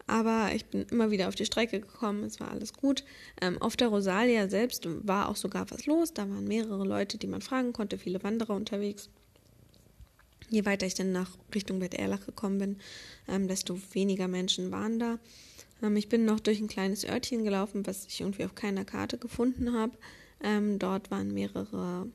Aber 0.08 0.51
ich 0.53 0.65
bin 0.65 0.84
immer 0.91 1.10
wieder 1.10 1.27
auf 1.27 1.36
die 1.36 1.46
Strecke 1.46 1.79
gekommen, 1.79 2.24
es 2.24 2.39
war 2.39 2.51
alles 2.51 2.74
gut. 2.74 3.03
Ähm, 3.41 3.60
auf 3.62 3.75
der 3.75 3.88
Rosalia 3.88 4.48
selbst 4.50 4.88
war 5.08 5.29
auch 5.29 5.36
sogar 5.36 5.70
was 5.72 5.88
los. 5.88 6.13
Da 6.13 6.29
waren 6.29 6.48
mehrere 6.48 6.86
Leute, 6.86 7.17
die 7.17 7.27
man 7.27 7.41
fragen 7.41 7.74
konnte, 7.74 7.98
viele 7.98 8.24
Wanderer 8.24 8.55
unterwegs. 8.55 9.10
Je 10.50 10.63
weiter 10.65 10.86
ich 10.86 10.94
dann 10.94 11.12
nach 11.12 11.32
Richtung 11.55 11.79
Bad 11.79 11.96
Erlach 11.96 12.24
gekommen 12.24 12.60
bin, 12.60 12.77
ähm, 13.27 13.48
desto 13.48 13.79
weniger 13.94 14.27
Menschen 14.27 14.72
waren 14.72 15.00
da. 15.00 15.17
Ähm, 15.82 15.96
ich 15.96 16.08
bin 16.08 16.24
noch 16.24 16.39
durch 16.39 16.60
ein 16.60 16.67
kleines 16.67 17.03
Örtchen 17.03 17.44
gelaufen, 17.44 17.88
was 17.88 18.05
ich 18.05 18.22
irgendwie 18.22 18.46
auf 18.46 18.53
keiner 18.53 18.86
Karte 18.86 19.17
gefunden 19.17 19.74
habe. 19.74 19.98
Ähm, 20.44 20.77
dort 20.77 21.10
waren 21.10 21.34
mehrere 21.34 22.08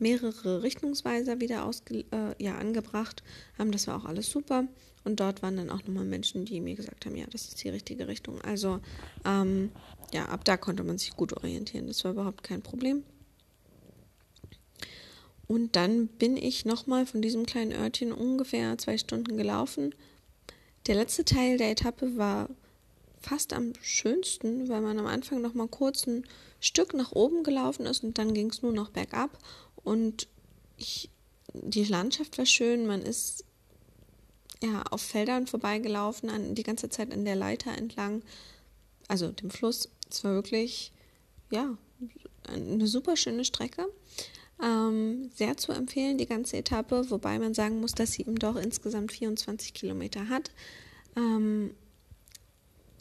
mehrere 0.00 0.62
Richtungsweiser 0.62 1.40
wieder 1.40 1.64
ausge, 1.64 2.04
äh, 2.10 2.42
ja, 2.42 2.56
angebracht. 2.56 3.22
Ähm, 3.58 3.72
das 3.72 3.86
war 3.86 3.96
auch 3.96 4.04
alles 4.04 4.30
super. 4.30 4.66
Und 5.04 5.20
dort 5.20 5.42
waren 5.42 5.56
dann 5.56 5.70
auch 5.70 5.82
nochmal 5.84 6.04
Menschen, 6.04 6.44
die 6.44 6.60
mir 6.60 6.74
gesagt 6.74 7.06
haben, 7.06 7.16
ja, 7.16 7.26
das 7.30 7.48
ist 7.48 7.64
die 7.64 7.70
richtige 7.70 8.08
Richtung. 8.08 8.40
Also 8.42 8.80
ähm, 9.24 9.70
ja, 10.12 10.26
ab 10.26 10.44
da 10.44 10.56
konnte 10.56 10.84
man 10.84 10.98
sich 10.98 11.16
gut 11.16 11.32
orientieren. 11.32 11.86
Das 11.86 12.04
war 12.04 12.12
überhaupt 12.12 12.42
kein 12.42 12.62
Problem. 12.62 13.04
Und 15.46 15.74
dann 15.74 16.06
bin 16.06 16.36
ich 16.36 16.64
nochmal 16.64 17.06
von 17.06 17.22
diesem 17.22 17.44
kleinen 17.44 17.72
Örtchen 17.72 18.12
ungefähr 18.12 18.78
zwei 18.78 18.98
Stunden 18.98 19.36
gelaufen. 19.36 19.94
Der 20.86 20.94
letzte 20.94 21.24
Teil 21.24 21.56
der 21.56 21.70
Etappe 21.70 22.16
war 22.16 22.48
fast 23.20 23.52
am 23.52 23.72
schönsten, 23.82 24.68
weil 24.68 24.80
man 24.80 24.98
am 24.98 25.06
Anfang 25.06 25.40
nochmal 25.40 25.68
kurz 25.68 26.06
ein 26.06 26.24
Stück 26.60 26.94
nach 26.94 27.12
oben 27.12 27.42
gelaufen 27.42 27.86
ist 27.86 28.04
und 28.04 28.18
dann 28.18 28.34
ging 28.34 28.50
es 28.50 28.62
nur 28.62 28.72
noch 28.72 28.90
bergab. 28.90 29.38
Und 29.84 30.28
ich, 30.76 31.10
die 31.52 31.84
Landschaft 31.84 32.38
war 32.38 32.46
schön, 32.46 32.86
man 32.86 33.02
ist 33.02 33.44
ja 34.62 34.82
auf 34.90 35.00
Feldern 35.00 35.46
vorbeigelaufen, 35.46 36.28
an, 36.30 36.54
die 36.54 36.62
ganze 36.62 36.88
Zeit 36.88 37.12
an 37.12 37.24
der 37.24 37.36
Leiter 37.36 37.76
entlang, 37.76 38.22
also 39.08 39.30
dem 39.30 39.50
Fluss. 39.50 39.88
Es 40.10 40.22
war 40.24 40.34
wirklich, 40.34 40.92
ja, 41.50 41.76
eine 42.46 42.86
super 42.86 43.16
schöne 43.16 43.44
Strecke. 43.44 43.86
Ähm, 44.62 45.30
sehr 45.34 45.56
zu 45.56 45.72
empfehlen, 45.72 46.18
die 46.18 46.26
ganze 46.26 46.58
Etappe, 46.58 47.10
wobei 47.10 47.38
man 47.38 47.54
sagen 47.54 47.80
muss, 47.80 47.92
dass 47.92 48.12
sie 48.12 48.22
eben 48.22 48.36
doch 48.36 48.56
insgesamt 48.56 49.12
24 49.12 49.72
Kilometer 49.72 50.28
hat. 50.28 50.50
Ähm, 51.16 51.74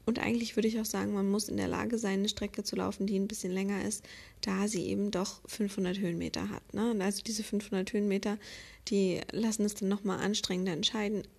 und 0.10 0.18
eigentlich 0.18 0.56
würde 0.56 0.68
ich 0.68 0.80
auch 0.80 0.86
sagen, 0.86 1.14
man 1.14 1.30
muss 1.30 1.50
in 1.50 1.58
der 1.58 1.68
Lage 1.68 2.00
sein, 2.00 2.20
eine 2.20 2.30
Strecke 2.30 2.64
zu 2.64 2.76
laufen, 2.76 3.06
die 3.06 3.18
ein 3.18 3.28
bisschen 3.28 3.52
länger 3.52 3.86
ist, 3.86 4.04
da 4.42 4.68
sie 4.68 4.88
eben 4.88 5.12
doch 5.12 5.40
500 5.48 6.00
Höhenmeter 6.00 6.50
hat. 6.50 6.74
Ne? 6.74 6.90
Und 6.90 7.02
also 7.04 7.22
diese 7.22 7.44
500 7.44 7.94
Höhenmeter, 7.94 8.40
die 8.88 9.22
lassen 9.32 9.66
es 9.66 9.76
dann 9.76 9.88
nochmal 9.88 10.20
anstrengender 10.20 10.76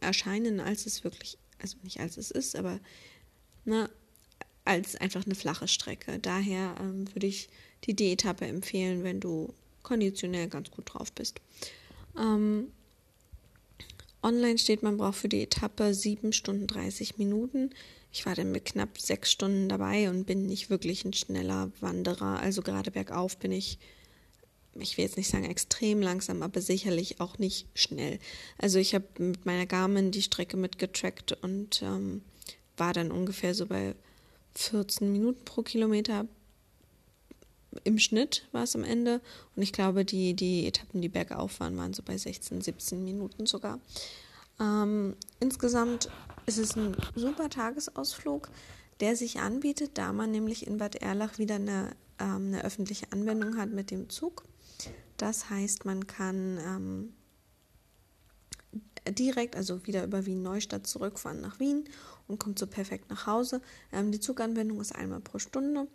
erscheinen, 0.01 0.61
als 0.61 0.87
es 0.87 1.03
wirklich, 1.03 1.37
also 1.59 1.79
nicht 1.83 1.99
als 1.99 2.17
es 2.17 2.31
ist, 2.31 2.55
aber 2.55 2.79
ne, 3.65 3.91
als 4.65 4.95
einfach 4.95 5.27
eine 5.27 5.35
flache 5.35 5.67
Strecke. 5.67 6.21
Daher 6.21 6.77
ähm, 6.79 7.13
würde 7.13 7.27
ich 7.27 7.49
die 7.87 7.95
D-Etappe 7.95 8.47
empfehlen, 8.47 9.03
wenn 9.03 9.19
du 9.19 9.53
konditionell 9.83 10.47
ganz 10.47 10.71
gut 10.71 10.95
drauf 10.95 11.11
bist. 11.11 11.41
Ähm, 12.17 12.69
online 14.23 14.59
steht, 14.59 14.85
man 14.85 14.97
braucht 14.97 15.19
für 15.19 15.29
die 15.29 15.43
Etappe 15.43 15.93
7 15.93 16.33
Stunden 16.33 16.69
30 16.69 17.19
Minuten. 17.19 17.71
Ich 18.13 18.27
war 18.27 18.35
dann 18.35 18.51
mit 18.51 18.65
knapp 18.65 18.99
sechs 18.99 19.31
Stunden 19.31 19.69
dabei 19.69 20.11
und 20.11 20.25
bin 20.25 20.47
nicht 20.47 20.71
wirklich 20.71 21.05
ein 21.05 21.13
schneller 21.13 21.71
Wanderer. 21.81 22.41
Also 22.41 22.63
gerade 22.63 22.91
bergauf 22.91 23.37
bin 23.37 23.53
ich, 23.53 23.79
ich 24.75 24.97
will 24.97 25.05
jetzt 25.05 25.17
nicht 25.17 25.31
sagen 25.31 25.45
extrem 25.45 26.03
langsam, 26.03 26.43
aber 26.43 26.61
sicherlich 26.61 27.21
auch 27.21 27.39
nicht 27.39 27.67
schnell. 27.75 28.19
Also 28.59 28.79
ich 28.79 28.95
habe 28.95 29.07
mit 29.19 29.47
meiner 29.47 29.67
Garmin 29.67 30.11
die 30.11 30.23
Strecke 30.23 30.57
mitgetrackt 30.57 31.33
und 31.43 31.83
ähm, 31.83 32.23
war 32.77 32.93
dann 32.93 33.13
ungefähr 33.13 33.55
so 33.55 33.67
bei 33.67 33.95
14 34.55 35.13
Minuten 35.13 35.45
pro 35.45 35.63
Kilometer. 35.63 36.27
Im 37.85 37.99
Schnitt 37.99 38.49
war 38.51 38.65
es 38.65 38.75
am 38.75 38.83
Ende. 38.83 39.21
Und 39.55 39.63
ich 39.63 39.73
glaube, 39.73 40.05
die, 40.05 40.35
die 40.35 40.67
Etappen, 40.67 41.01
die 41.01 41.09
bergauf 41.09 41.61
waren, 41.61 41.77
waren 41.77 41.95
so 41.95 42.03
bei 42.03 42.19
16, 42.19 42.61
17 42.61 43.05
Minuten 43.05 43.47
sogar. 43.47 43.79
Ähm, 44.59 45.15
insgesamt 45.39 46.11
ist 46.51 46.59
es 46.59 46.77
ein 46.77 46.97
super 47.15 47.49
Tagesausflug, 47.49 48.51
der 48.99 49.15
sich 49.15 49.39
anbietet, 49.39 49.93
da 49.95 50.13
man 50.13 50.33
nämlich 50.33 50.67
in 50.67 50.79
Bad 50.79 50.97
Erlach 50.97 51.39
wieder 51.39 51.55
eine, 51.55 51.93
ähm, 52.19 52.49
eine 52.49 52.65
öffentliche 52.65 53.07
Anwendung 53.13 53.57
hat 53.57 53.71
mit 53.71 53.93
dem 53.93 54.09
Zug. 54.09 54.43
Das 55.17 55.49
heißt, 55.49 55.85
man 55.85 56.09
kann 56.09 56.59
ähm, 56.67 57.15
direkt, 59.09 59.55
also 59.55 59.87
wieder 59.87 60.03
über 60.03 60.27
Wien 60.27 60.43
Neustadt 60.43 60.89
zurückfahren 60.89 61.41
nach 61.41 61.61
Wien 61.61 61.85
und 62.27 62.41
kommt 62.41 62.59
so 62.59 62.67
perfekt 62.67 63.11
nach 63.11 63.29
Hause. 63.29 63.61
Ähm, 63.93 64.11
die 64.11 64.19
Zuganwendung 64.19 64.81
ist 64.81 64.95
einmal 64.95 65.21
pro 65.21 65.39
Stunde. 65.39 65.87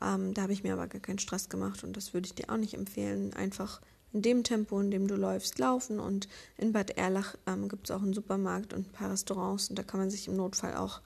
Ähm, 0.00 0.32
da 0.32 0.42
habe 0.42 0.54
ich 0.54 0.62
mir 0.62 0.72
aber 0.72 0.86
gar 0.86 1.02
keinen 1.02 1.18
Stress 1.18 1.50
gemacht 1.50 1.84
und 1.84 1.98
das 1.98 2.14
würde 2.14 2.26
ich 2.26 2.34
dir 2.34 2.48
auch 2.48 2.56
nicht 2.56 2.72
empfehlen. 2.72 3.34
Einfach 3.34 3.82
in 4.12 4.22
dem 4.22 4.44
Tempo, 4.44 4.80
in 4.80 4.90
dem 4.90 5.08
du 5.08 5.16
läufst, 5.16 5.58
laufen. 5.58 6.00
Und 6.00 6.28
in 6.56 6.72
Bad 6.72 6.90
Erlach 6.90 7.36
ähm, 7.46 7.68
gibt 7.68 7.88
es 7.88 7.94
auch 7.94 8.02
einen 8.02 8.14
Supermarkt 8.14 8.72
und 8.72 8.88
ein 8.88 8.92
paar 8.92 9.10
Restaurants 9.10 9.68
und 9.68 9.78
da 9.78 9.82
kann 9.82 10.00
man 10.00 10.10
sich 10.10 10.28
im 10.28 10.36
Notfall 10.36 10.76
auch, 10.76 11.00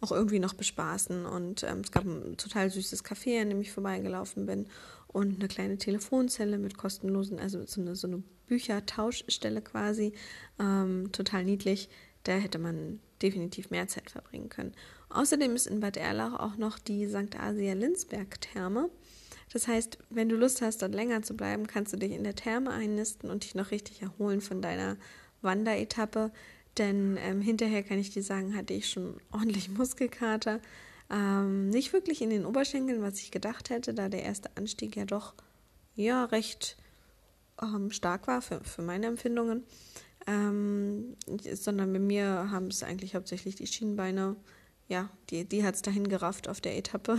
auch 0.00 0.12
irgendwie 0.12 0.38
noch 0.38 0.54
bespaßen. 0.54 1.26
Und 1.26 1.62
ähm, 1.62 1.80
es 1.80 1.92
gab 1.92 2.04
ein 2.04 2.36
total 2.36 2.70
süßes 2.70 3.04
Café, 3.04 3.40
an 3.40 3.50
dem 3.50 3.60
ich 3.60 3.72
vorbeigelaufen 3.72 4.46
bin 4.46 4.66
und 5.08 5.38
eine 5.38 5.48
kleine 5.48 5.78
Telefonzelle 5.78 6.58
mit 6.58 6.76
kostenlosen, 6.76 7.38
also 7.38 7.64
so 7.66 7.80
eine, 7.80 7.96
so 7.96 8.06
eine 8.06 8.22
Büchertauschstelle 8.46 9.62
quasi, 9.62 10.12
ähm, 10.58 11.10
total 11.12 11.44
niedlich. 11.44 11.88
Da 12.24 12.32
hätte 12.32 12.58
man 12.58 13.00
definitiv 13.22 13.70
mehr 13.70 13.88
Zeit 13.88 14.10
verbringen 14.10 14.48
können. 14.48 14.74
Außerdem 15.08 15.54
ist 15.54 15.66
in 15.66 15.80
Bad 15.80 15.96
Erlach 15.96 16.34
auch 16.34 16.56
noch 16.56 16.78
die 16.78 17.06
St. 17.06 17.38
Asia 17.38 17.74
Linsberg 17.74 18.40
Therme. 18.40 18.90
Das 19.52 19.68
heißt, 19.68 19.98
wenn 20.10 20.28
du 20.28 20.36
Lust 20.36 20.62
hast, 20.62 20.82
dort 20.82 20.94
länger 20.94 21.22
zu 21.22 21.34
bleiben, 21.34 21.66
kannst 21.66 21.92
du 21.92 21.96
dich 21.96 22.12
in 22.12 22.24
der 22.24 22.34
Therme 22.34 22.70
einnisten 22.70 23.30
und 23.30 23.44
dich 23.44 23.54
noch 23.54 23.70
richtig 23.70 24.02
erholen 24.02 24.40
von 24.40 24.60
deiner 24.60 24.96
Wanderetappe. 25.42 26.30
Denn 26.78 27.16
ähm, 27.20 27.40
hinterher 27.40 27.82
kann 27.82 27.98
ich 27.98 28.10
dir 28.10 28.22
sagen, 28.22 28.56
hatte 28.56 28.74
ich 28.74 28.90
schon 28.90 29.18
ordentlich 29.32 29.70
Muskelkater. 29.70 30.60
Ähm, 31.08 31.70
nicht 31.70 31.92
wirklich 31.92 32.20
in 32.20 32.30
den 32.30 32.44
Oberschenkeln, 32.44 33.00
was 33.00 33.20
ich 33.20 33.30
gedacht 33.30 33.70
hätte, 33.70 33.94
da 33.94 34.08
der 34.08 34.24
erste 34.24 34.50
Anstieg 34.56 34.96
ja 34.96 35.04
doch 35.04 35.34
ja 35.94 36.24
recht 36.26 36.76
ähm, 37.62 37.90
stark 37.90 38.26
war 38.26 38.42
für, 38.42 38.62
für 38.64 38.82
meine 38.82 39.06
Empfindungen. 39.06 39.64
Ähm, 40.26 41.16
sondern 41.54 41.92
bei 41.92 42.00
mir 42.00 42.50
haben 42.50 42.66
es 42.66 42.82
eigentlich 42.82 43.14
hauptsächlich 43.14 43.54
die 43.54 43.68
Schienbeine, 43.68 44.34
ja, 44.88 45.08
die, 45.30 45.44
die 45.44 45.64
hat 45.64 45.76
es 45.76 45.82
dahin 45.82 46.08
gerafft 46.08 46.48
auf 46.48 46.60
der 46.60 46.76
Etappe. 46.76 47.18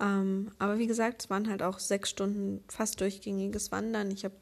Ähm, 0.00 0.50
aber 0.58 0.78
wie 0.78 0.86
gesagt, 0.86 1.22
es 1.22 1.30
waren 1.30 1.48
halt 1.48 1.62
auch 1.62 1.78
sechs 1.78 2.10
Stunden 2.10 2.64
fast 2.68 3.00
durchgängiges 3.00 3.70
Wandern. 3.70 4.10
Ich 4.10 4.24
habe 4.24 4.34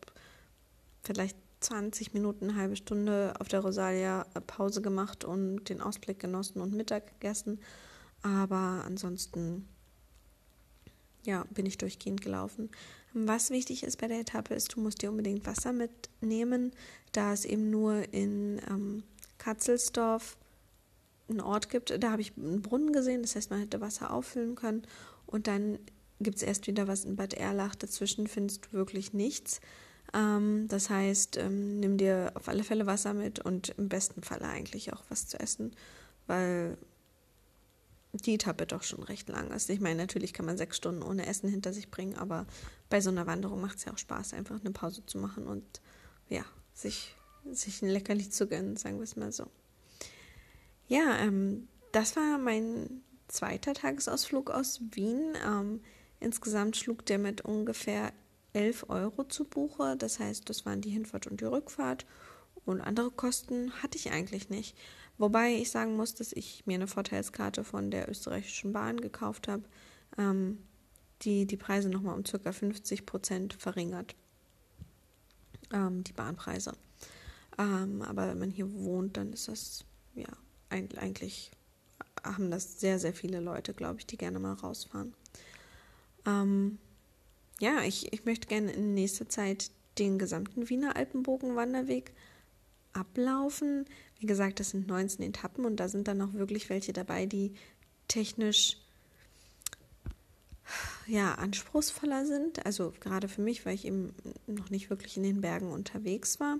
vielleicht 1.02 1.36
20 1.60 2.14
Minuten, 2.14 2.50
eine 2.50 2.58
halbe 2.58 2.76
Stunde 2.76 3.34
auf 3.40 3.48
der 3.48 3.60
Rosalia 3.60 4.24
Pause 4.46 4.80
gemacht 4.80 5.24
und 5.24 5.68
den 5.68 5.80
Ausblick 5.80 6.20
genossen 6.20 6.60
und 6.60 6.72
Mittag 6.72 7.08
gegessen. 7.08 7.60
Aber 8.22 8.84
ansonsten 8.86 9.68
ja, 11.24 11.44
bin 11.50 11.66
ich 11.66 11.78
durchgehend 11.78 12.20
gelaufen. 12.20 12.70
Was 13.12 13.50
wichtig 13.50 13.82
ist 13.82 14.00
bei 14.00 14.06
der 14.06 14.20
Etappe 14.20 14.54
ist, 14.54 14.74
du 14.74 14.80
musst 14.80 15.02
dir 15.02 15.10
unbedingt 15.10 15.46
Wasser 15.46 15.72
mitnehmen, 15.72 16.72
da 17.12 17.32
es 17.32 17.44
eben 17.44 17.70
nur 17.70 18.12
in 18.12 18.60
ähm, 18.70 19.02
Katzelsdorf 19.38 20.36
einen 21.28 21.40
Ort 21.40 21.68
gibt. 21.70 22.02
Da 22.02 22.12
habe 22.12 22.22
ich 22.22 22.36
einen 22.36 22.62
Brunnen 22.62 22.92
gesehen, 22.92 23.22
das 23.22 23.34
heißt, 23.34 23.50
man 23.50 23.60
hätte 23.60 23.80
Wasser 23.80 24.12
auffüllen 24.12 24.54
können 24.54 24.86
und 25.28 25.46
dann 25.46 25.78
gibt 26.20 26.38
es 26.38 26.42
erst 26.42 26.66
wieder 26.66 26.88
was 26.88 27.04
in 27.04 27.16
Bad 27.16 27.34
Erlach. 27.34 27.74
Dazwischen 27.74 28.26
findest 28.26 28.66
du 28.66 28.72
wirklich 28.72 29.12
nichts. 29.12 29.60
Ähm, 30.14 30.66
das 30.68 30.90
heißt, 30.90 31.36
ähm, 31.36 31.80
nimm 31.80 31.98
dir 31.98 32.32
auf 32.34 32.48
alle 32.48 32.64
Fälle 32.64 32.86
Wasser 32.86 33.14
mit 33.14 33.38
und 33.38 33.70
im 33.70 33.88
besten 33.88 34.22
Falle 34.22 34.48
eigentlich 34.48 34.92
auch 34.92 35.04
was 35.08 35.28
zu 35.28 35.38
essen, 35.38 35.72
weil 36.26 36.78
die 38.12 38.34
Etappe 38.34 38.66
doch 38.66 38.82
schon 38.82 39.02
recht 39.02 39.28
lang 39.28 39.50
ist. 39.50 39.68
Ich 39.68 39.80
meine, 39.80 39.96
natürlich 39.96 40.32
kann 40.32 40.46
man 40.46 40.56
sechs 40.56 40.78
Stunden 40.78 41.02
ohne 41.02 41.26
Essen 41.26 41.48
hinter 41.48 41.72
sich 41.72 41.90
bringen, 41.90 42.16
aber 42.16 42.46
bei 42.88 43.00
so 43.00 43.10
einer 43.10 43.26
Wanderung 43.26 43.60
macht 43.60 43.78
es 43.78 43.84
ja 43.84 43.92
auch 43.92 43.98
Spaß, 43.98 44.32
einfach 44.32 44.58
eine 44.60 44.70
Pause 44.70 45.04
zu 45.04 45.18
machen 45.18 45.46
und 45.46 45.64
ja, 46.28 46.44
sich, 46.72 47.14
sich 47.52 47.82
ein 47.82 47.90
Leckerli 47.90 48.30
zu 48.30 48.46
gönnen, 48.46 48.76
sagen 48.76 48.96
wir 48.96 49.04
es 49.04 49.16
mal 49.16 49.30
so. 49.30 49.46
Ja, 50.88 51.18
ähm, 51.18 51.68
das 51.92 52.16
war 52.16 52.38
mein 52.38 53.02
zweiter 53.28 53.74
Tagesausflug 53.74 54.50
aus 54.50 54.80
Wien. 54.90 55.34
Ähm, 55.46 55.80
insgesamt 56.20 56.76
schlug 56.76 57.06
der 57.06 57.18
mit 57.18 57.42
ungefähr 57.42 58.12
11 58.52 58.86
Euro 58.88 59.24
zu 59.24 59.44
Buche. 59.44 59.96
Das 59.96 60.18
heißt, 60.18 60.48
das 60.48 60.66
waren 60.66 60.80
die 60.80 60.90
Hinfahrt 60.90 61.26
und 61.26 61.40
die 61.40 61.44
Rückfahrt. 61.44 62.06
Und 62.64 62.80
andere 62.80 63.10
Kosten 63.10 63.72
hatte 63.82 63.96
ich 63.96 64.10
eigentlich 64.10 64.50
nicht. 64.50 64.76
Wobei 65.16 65.54
ich 65.54 65.70
sagen 65.70 65.96
muss, 65.96 66.14
dass 66.14 66.32
ich 66.32 66.66
mir 66.66 66.74
eine 66.74 66.86
Vorteilskarte 66.86 67.64
von 67.64 67.90
der 67.90 68.08
österreichischen 68.08 68.72
Bahn 68.72 69.00
gekauft 69.00 69.48
habe. 69.48 69.64
Ähm, 70.16 70.58
die, 71.22 71.46
die 71.46 71.56
Preise 71.56 71.88
nochmal 71.88 72.14
um 72.14 72.24
circa 72.24 72.52
50 72.52 73.04
Prozent 73.06 73.54
verringert. 73.54 74.14
Ähm, 75.72 76.04
die 76.04 76.12
Bahnpreise. 76.12 76.72
Ähm, 77.58 78.02
aber 78.02 78.28
wenn 78.28 78.38
man 78.38 78.50
hier 78.50 78.72
wohnt, 78.72 79.16
dann 79.16 79.32
ist 79.32 79.48
das 79.48 79.84
ja 80.14 80.28
eigentlich 80.70 81.50
haben 82.24 82.50
das 82.50 82.80
sehr, 82.80 82.98
sehr 82.98 83.14
viele 83.14 83.40
Leute, 83.40 83.74
glaube 83.74 83.98
ich, 83.98 84.06
die 84.06 84.16
gerne 84.16 84.38
mal 84.38 84.54
rausfahren. 84.54 85.14
Ähm, 86.26 86.78
ja, 87.60 87.82
ich, 87.82 88.12
ich 88.12 88.24
möchte 88.24 88.48
gerne 88.48 88.72
in 88.72 88.94
nächster 88.94 89.28
Zeit 89.28 89.70
den 89.98 90.18
gesamten 90.18 90.68
Wiener 90.68 90.96
Alpenbogen-Wanderweg 90.96 92.12
ablaufen. 92.92 93.86
Wie 94.18 94.26
gesagt, 94.26 94.60
das 94.60 94.70
sind 94.70 94.88
19 94.88 95.24
Etappen 95.24 95.64
und 95.64 95.76
da 95.76 95.88
sind 95.88 96.08
dann 96.08 96.22
auch 96.22 96.34
wirklich 96.34 96.70
welche 96.70 96.92
dabei, 96.92 97.26
die 97.26 97.52
technisch 98.06 98.78
ja, 101.06 101.34
anspruchsvoller 101.34 102.26
sind. 102.26 102.64
Also 102.66 102.92
gerade 103.00 103.28
für 103.28 103.40
mich, 103.40 103.64
weil 103.64 103.74
ich 103.74 103.86
eben 103.86 104.14
noch 104.46 104.70
nicht 104.70 104.90
wirklich 104.90 105.16
in 105.16 105.22
den 105.22 105.40
Bergen 105.40 105.72
unterwegs 105.72 106.40
war. 106.40 106.58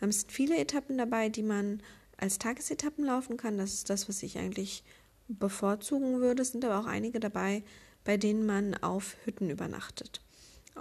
Ähm, 0.00 0.10
es 0.10 0.20
sind 0.20 0.32
viele 0.32 0.58
Etappen 0.58 0.98
dabei, 0.98 1.28
die 1.28 1.42
man 1.42 1.82
als 2.18 2.38
Tagesetappen 2.38 3.04
laufen 3.04 3.36
kann. 3.36 3.56
Das 3.56 3.72
ist 3.72 3.90
das, 3.90 4.08
was 4.08 4.22
ich 4.22 4.38
eigentlich 4.38 4.84
bevorzugen 5.28 6.20
würde. 6.20 6.42
Es 6.42 6.52
sind 6.52 6.64
aber 6.64 6.78
auch 6.78 6.86
einige 6.86 7.20
dabei, 7.20 7.62
bei 8.04 8.16
denen 8.16 8.44
man 8.44 8.74
auf 8.74 9.16
Hütten 9.24 9.50
übernachtet. 9.50 10.20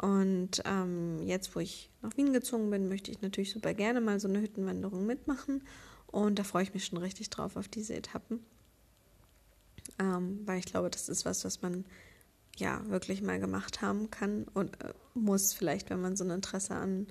Und 0.02 0.62
ähm, 0.66 1.22
jetzt, 1.24 1.56
wo 1.56 1.60
ich 1.60 1.90
nach 2.02 2.16
Wien 2.18 2.34
gezogen 2.34 2.70
bin, 2.70 2.90
möchte 2.90 3.12
ich 3.12 3.22
natürlich 3.22 3.52
super 3.52 3.74
gerne 3.74 4.02
mal 4.02 4.20
so 4.20 4.28
eine 4.28 4.42
Hüttenwanderung 4.42 5.06
mitmachen. 5.06 5.64
Und 6.08 6.40
da 6.40 6.44
freue 6.44 6.64
ich 6.64 6.74
mich 6.74 6.86
schon 6.86 7.00
richtig 7.00 7.30
drauf 7.30 7.56
auf 7.56 7.68
diese 7.68 7.96
Etappen. 7.96 8.40
Ähm, 10.00 10.42
weil 10.46 10.60
ich 10.60 10.66
glaube, 10.66 10.90
das 10.90 11.10
ist 11.10 11.26
was, 11.26 11.44
was 11.46 11.62
man 11.62 11.86
ja 12.56 12.82
wirklich 12.90 13.22
mal 13.22 13.40
gemacht 13.40 13.82
haben 13.82 14.10
kann 14.10 14.46
und 14.54 14.82
äh, 14.84 14.94
muss, 15.14 15.54
vielleicht, 15.54 15.90
wenn 15.90 16.02
man 16.02 16.16
so 16.16 16.24
ein 16.24 16.32
Interesse 16.32 16.76
an, 16.76 17.08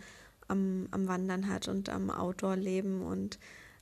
am, 0.48 0.88
am 0.90 1.08
Wandern 1.08 1.48
hat 1.48 1.68
und 1.68 1.88
am 1.88 2.10
Outdoor-Leben. 2.10 3.02
Und 3.02 3.38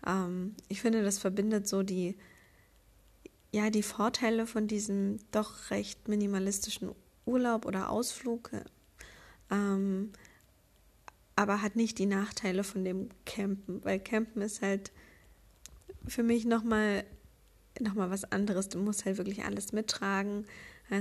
ähm, 0.07 0.55
ich 0.69 0.81
finde, 0.81 1.03
das 1.03 1.19
verbindet 1.19 1.69
so 1.69 1.83
die, 1.83 2.17
ja, 3.53 3.71
die 3.71 3.83
Vorteile 3.83 4.47
von 4.47 4.67
diesem 4.67 5.19
doch 5.31 5.71
recht 5.71 6.09
minimalistischen 6.09 6.91
Urlaub 7.27 7.67
oder 7.67 7.91
Ausflug 7.91 8.51
ähm, 9.51 10.13
aber 11.37 11.63
hat 11.63 11.77
nicht 11.77 11.99
die 11.99 12.07
Nachteile 12.07 12.65
von 12.65 12.85
dem 12.85 13.09
Campen, 13.27 13.85
weil 13.85 13.99
Campen 13.99 14.43
ist 14.43 14.63
halt 14.63 14.93
für 16.07 16.23
mich 16.23 16.45
nochmal 16.45 17.05
noch 17.81 17.95
mal 17.95 18.11
was 18.11 18.25
anderes. 18.31 18.69
Du 18.69 18.79
musst 18.79 19.05
halt 19.05 19.19
wirklich 19.19 19.45
alles 19.45 19.73
mittragen. 19.73 20.47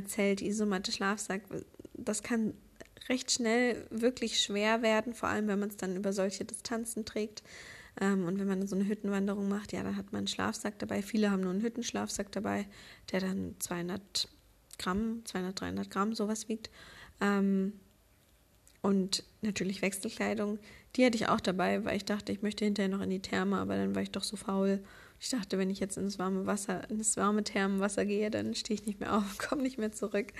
Zelt, 0.08 0.42
Isomatte, 0.42 0.92
Schlafsack. 0.92 1.44
Das 1.94 2.24
kann 2.24 2.54
recht 3.10 3.32
schnell 3.32 3.86
wirklich 3.92 4.40
schwer 4.40 4.82
werden, 4.82 5.14
vor 5.14 5.30
allem 5.30 5.48
wenn 5.48 5.60
man 5.60 5.70
es 5.70 5.78
dann 5.78 5.96
über 5.96 6.14
solche 6.14 6.46
Distanzen 6.46 7.06
trägt. 7.06 7.44
Ähm, 8.02 8.26
und 8.26 8.40
wenn 8.40 8.48
man 8.48 8.66
so 8.68 8.76
eine 8.76 8.88
Hüttenwanderung 8.88 9.48
macht, 9.48 9.74
ja, 9.74 9.84
dann 9.84 9.96
hat 9.96 10.12
man 10.12 10.20
einen 10.20 10.28
Schlafsack 10.28 10.80
dabei. 10.80 11.02
Viele 11.02 11.32
haben 11.32 11.42
nur 11.42 11.52
einen 11.52 11.62
Hüttenschlafsack 11.62 12.32
dabei, 12.32 12.68
der 13.12 13.20
dann 13.20 13.56
200 13.60 14.28
Gramm, 14.80 15.22
200, 15.26 15.62
300 15.62 15.90
Gramm 15.90 16.14
sowas 16.14 16.50
wiegt. 16.50 16.70
Ähm, 17.22 17.74
und 18.82 19.24
natürlich 19.42 19.82
Wechselkleidung. 19.82 20.60
Die 20.96 21.06
hatte 21.06 21.16
ich 21.16 21.30
auch 21.30 21.40
dabei, 21.40 21.86
weil 21.86 21.96
ich 21.96 22.06
dachte, 22.06 22.32
ich 22.32 22.42
möchte 22.42 22.66
hinterher 22.66 22.90
noch 22.90 23.02
in 23.02 23.10
die 23.10 23.22
Therme, 23.22 23.58
aber 23.58 23.78
dann 23.78 23.96
war 23.96 24.02
ich 24.02 24.12
doch 24.12 24.24
so 24.24 24.36
faul. 24.36 24.84
Ich 25.20 25.30
dachte, 25.30 25.58
wenn 25.58 25.70
ich 25.70 25.80
jetzt 25.80 25.98
ins 25.98 26.20
warme 26.20 26.46
Wasser, 26.46 26.90
in 26.90 26.98
das 26.98 27.16
warme 27.16 27.46
Thermenwasser 27.46 28.06
gehe, 28.06 28.30
dann 28.30 28.54
stehe 28.56 28.78
ich 28.78 28.86
nicht 28.86 29.00
mehr 29.00 29.16
auf, 29.16 29.38
komme 29.50 29.62
nicht 29.62 29.78
mehr 29.78 29.94
zurück. 29.94 30.34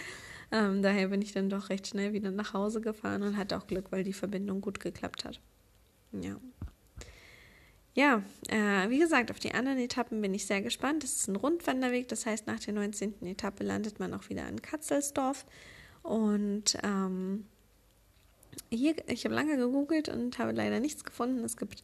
Ähm, 0.52 0.82
daher 0.82 1.08
bin 1.08 1.22
ich 1.22 1.32
dann 1.32 1.50
doch 1.50 1.70
recht 1.70 1.88
schnell 1.88 2.12
wieder 2.12 2.32
nach 2.32 2.54
Hause 2.54 2.82
gefahren 2.82 3.24
und 3.24 3.38
hatte 3.38 3.58
auch 3.58 3.66
Glück, 3.66 3.92
weil 3.92 4.04
die 4.04 4.14
Verbindung 4.14 4.60
gut 4.60 4.82
geklappt 4.82 5.24
hat. 5.24 5.40
Ja. 6.12 6.36
Ja, 7.96 8.24
äh, 8.50 8.90
wie 8.90 8.98
gesagt, 8.98 9.30
auf 9.30 9.40
die 9.40 9.54
anderen 9.54 9.78
Etappen 9.78 10.20
bin 10.22 10.34
ich 10.34 10.48
sehr 10.48 10.62
gespannt. 10.62 11.04
Es 11.04 11.16
ist 11.18 11.28
ein 11.28 11.36
Rundwanderweg, 11.36 12.08
das 12.08 12.26
heißt, 12.26 12.48
nach 12.48 12.60
der 12.60 12.74
19. 12.74 13.26
Etappe 13.26 13.64
landet 13.64 14.00
man 14.00 14.14
auch 14.14 14.30
wieder 14.30 14.48
in 14.48 14.62
Katzelsdorf. 14.62 15.46
Und 16.02 16.76
ähm, 16.84 17.46
hier, 18.72 18.96
ich 19.08 19.26
habe 19.26 19.36
lange 19.36 19.58
gegoogelt 19.58 20.10
und 20.10 20.40
habe 20.40 20.52
leider 20.54 20.80
nichts 20.80 21.04
gefunden. 21.04 21.44
Es 21.44 21.56
gibt 21.56 21.84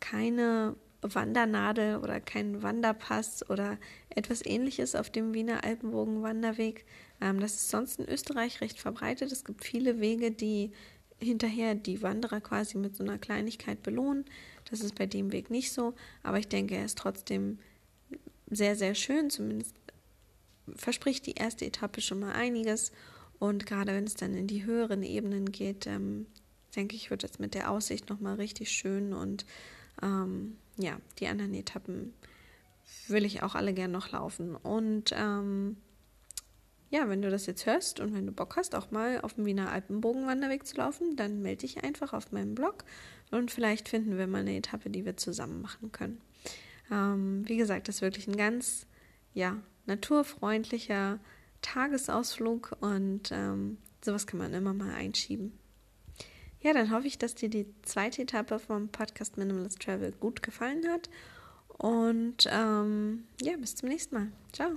keine 0.00 0.76
Wandernadel 1.02 1.96
oder 1.96 2.20
keinen 2.20 2.62
Wanderpass 2.62 3.48
oder 3.48 3.78
etwas 4.08 4.44
ähnliches 4.44 4.94
auf 4.94 5.10
dem 5.10 5.34
Wiener 5.34 5.64
Alpenbogen-Wanderweg. 5.64 6.86
Ähm, 7.20 7.38
das 7.38 7.54
ist 7.54 7.70
sonst 7.70 8.00
in 8.00 8.08
Österreich 8.08 8.62
recht 8.62 8.80
verbreitet. 8.80 9.30
Es 9.30 9.44
gibt 9.44 9.64
viele 9.64 10.00
Wege, 10.00 10.30
die 10.30 10.72
hinterher 11.18 11.74
die 11.74 12.02
Wanderer 12.02 12.40
quasi 12.40 12.78
mit 12.78 12.96
so 12.96 13.04
einer 13.04 13.18
Kleinigkeit 13.18 13.82
belohnen. 13.82 14.24
Das 14.70 14.80
ist 14.80 14.94
bei 14.94 15.06
dem 15.06 15.32
Weg 15.32 15.50
nicht 15.50 15.72
so, 15.72 15.94
aber 16.22 16.38
ich 16.38 16.48
denke, 16.48 16.76
er 16.76 16.84
ist 16.84 16.98
trotzdem 16.98 17.58
sehr, 18.48 18.76
sehr 18.76 18.94
schön. 18.94 19.30
Zumindest 19.30 19.74
verspricht 20.76 21.26
die 21.26 21.34
erste 21.34 21.66
Etappe 21.66 22.00
schon 22.00 22.20
mal 22.20 22.32
einiges 22.32 22.92
und 23.40 23.64
gerade 23.66 23.94
wenn 23.94 24.04
es 24.04 24.14
dann 24.14 24.34
in 24.34 24.46
die 24.46 24.64
höheren 24.64 25.02
Ebenen 25.02 25.50
geht, 25.50 25.86
ähm, 25.86 26.26
denke 26.76 26.94
ich, 26.94 27.10
wird 27.10 27.24
es 27.24 27.38
mit 27.38 27.54
der 27.54 27.70
Aussicht 27.70 28.10
nochmal 28.10 28.34
richtig 28.34 28.70
schön. 28.70 29.14
Und 29.14 29.46
ähm, 30.02 30.58
ja, 30.76 30.98
die 31.18 31.26
anderen 31.26 31.54
Etappen 31.54 32.12
will 33.08 33.24
ich 33.24 33.42
auch 33.42 33.54
alle 33.54 33.72
gern 33.72 33.90
noch 33.90 34.12
laufen. 34.12 34.54
Und 34.54 35.12
ähm, 35.16 35.78
ja, 36.90 37.08
wenn 37.08 37.22
du 37.22 37.30
das 37.30 37.46
jetzt 37.46 37.66
hörst 37.66 38.00
und 38.00 38.14
wenn 38.14 38.26
du 38.26 38.32
Bock 38.32 38.56
hast, 38.56 38.74
auch 38.74 38.90
mal 38.90 39.20
auf 39.20 39.34
dem 39.34 39.46
Wiener 39.46 39.70
Alpenbogenwanderweg 39.70 40.66
zu 40.66 40.76
laufen, 40.76 41.16
dann 41.16 41.40
melde 41.40 41.60
dich 41.60 41.84
einfach 41.84 42.12
auf 42.12 42.32
meinem 42.32 42.54
Blog 42.54 42.84
und 43.30 43.50
vielleicht 43.50 43.88
finden 43.88 44.18
wir 44.18 44.26
mal 44.26 44.40
eine 44.40 44.56
Etappe, 44.56 44.90
die 44.90 45.04
wir 45.04 45.16
zusammen 45.16 45.62
machen 45.62 45.92
können. 45.92 46.20
Ähm, 46.90 47.42
wie 47.46 47.56
gesagt, 47.56 47.88
das 47.88 47.96
ist 47.96 48.02
wirklich 48.02 48.26
ein 48.26 48.36
ganz, 48.36 48.86
ja, 49.32 49.56
naturfreundlicher, 49.86 51.20
Tagesausflug 51.62 52.76
und 52.80 53.30
ähm, 53.32 53.78
sowas 54.04 54.26
kann 54.26 54.38
man 54.38 54.52
immer 54.52 54.74
mal 54.74 54.92
einschieben. 54.92 55.52
Ja, 56.60 56.74
dann 56.74 56.90
hoffe 56.90 57.06
ich, 57.06 57.18
dass 57.18 57.34
dir 57.34 57.48
die 57.48 57.66
zweite 57.82 58.22
Etappe 58.22 58.58
vom 58.58 58.88
Podcast 58.88 59.38
Minimalist 59.38 59.80
Travel 59.80 60.12
gut 60.12 60.42
gefallen 60.42 60.86
hat. 60.88 61.08
Und 61.68 62.46
ähm, 62.50 63.24
ja, 63.40 63.56
bis 63.56 63.76
zum 63.76 63.88
nächsten 63.88 64.14
Mal. 64.14 64.32
Ciao. 64.52 64.72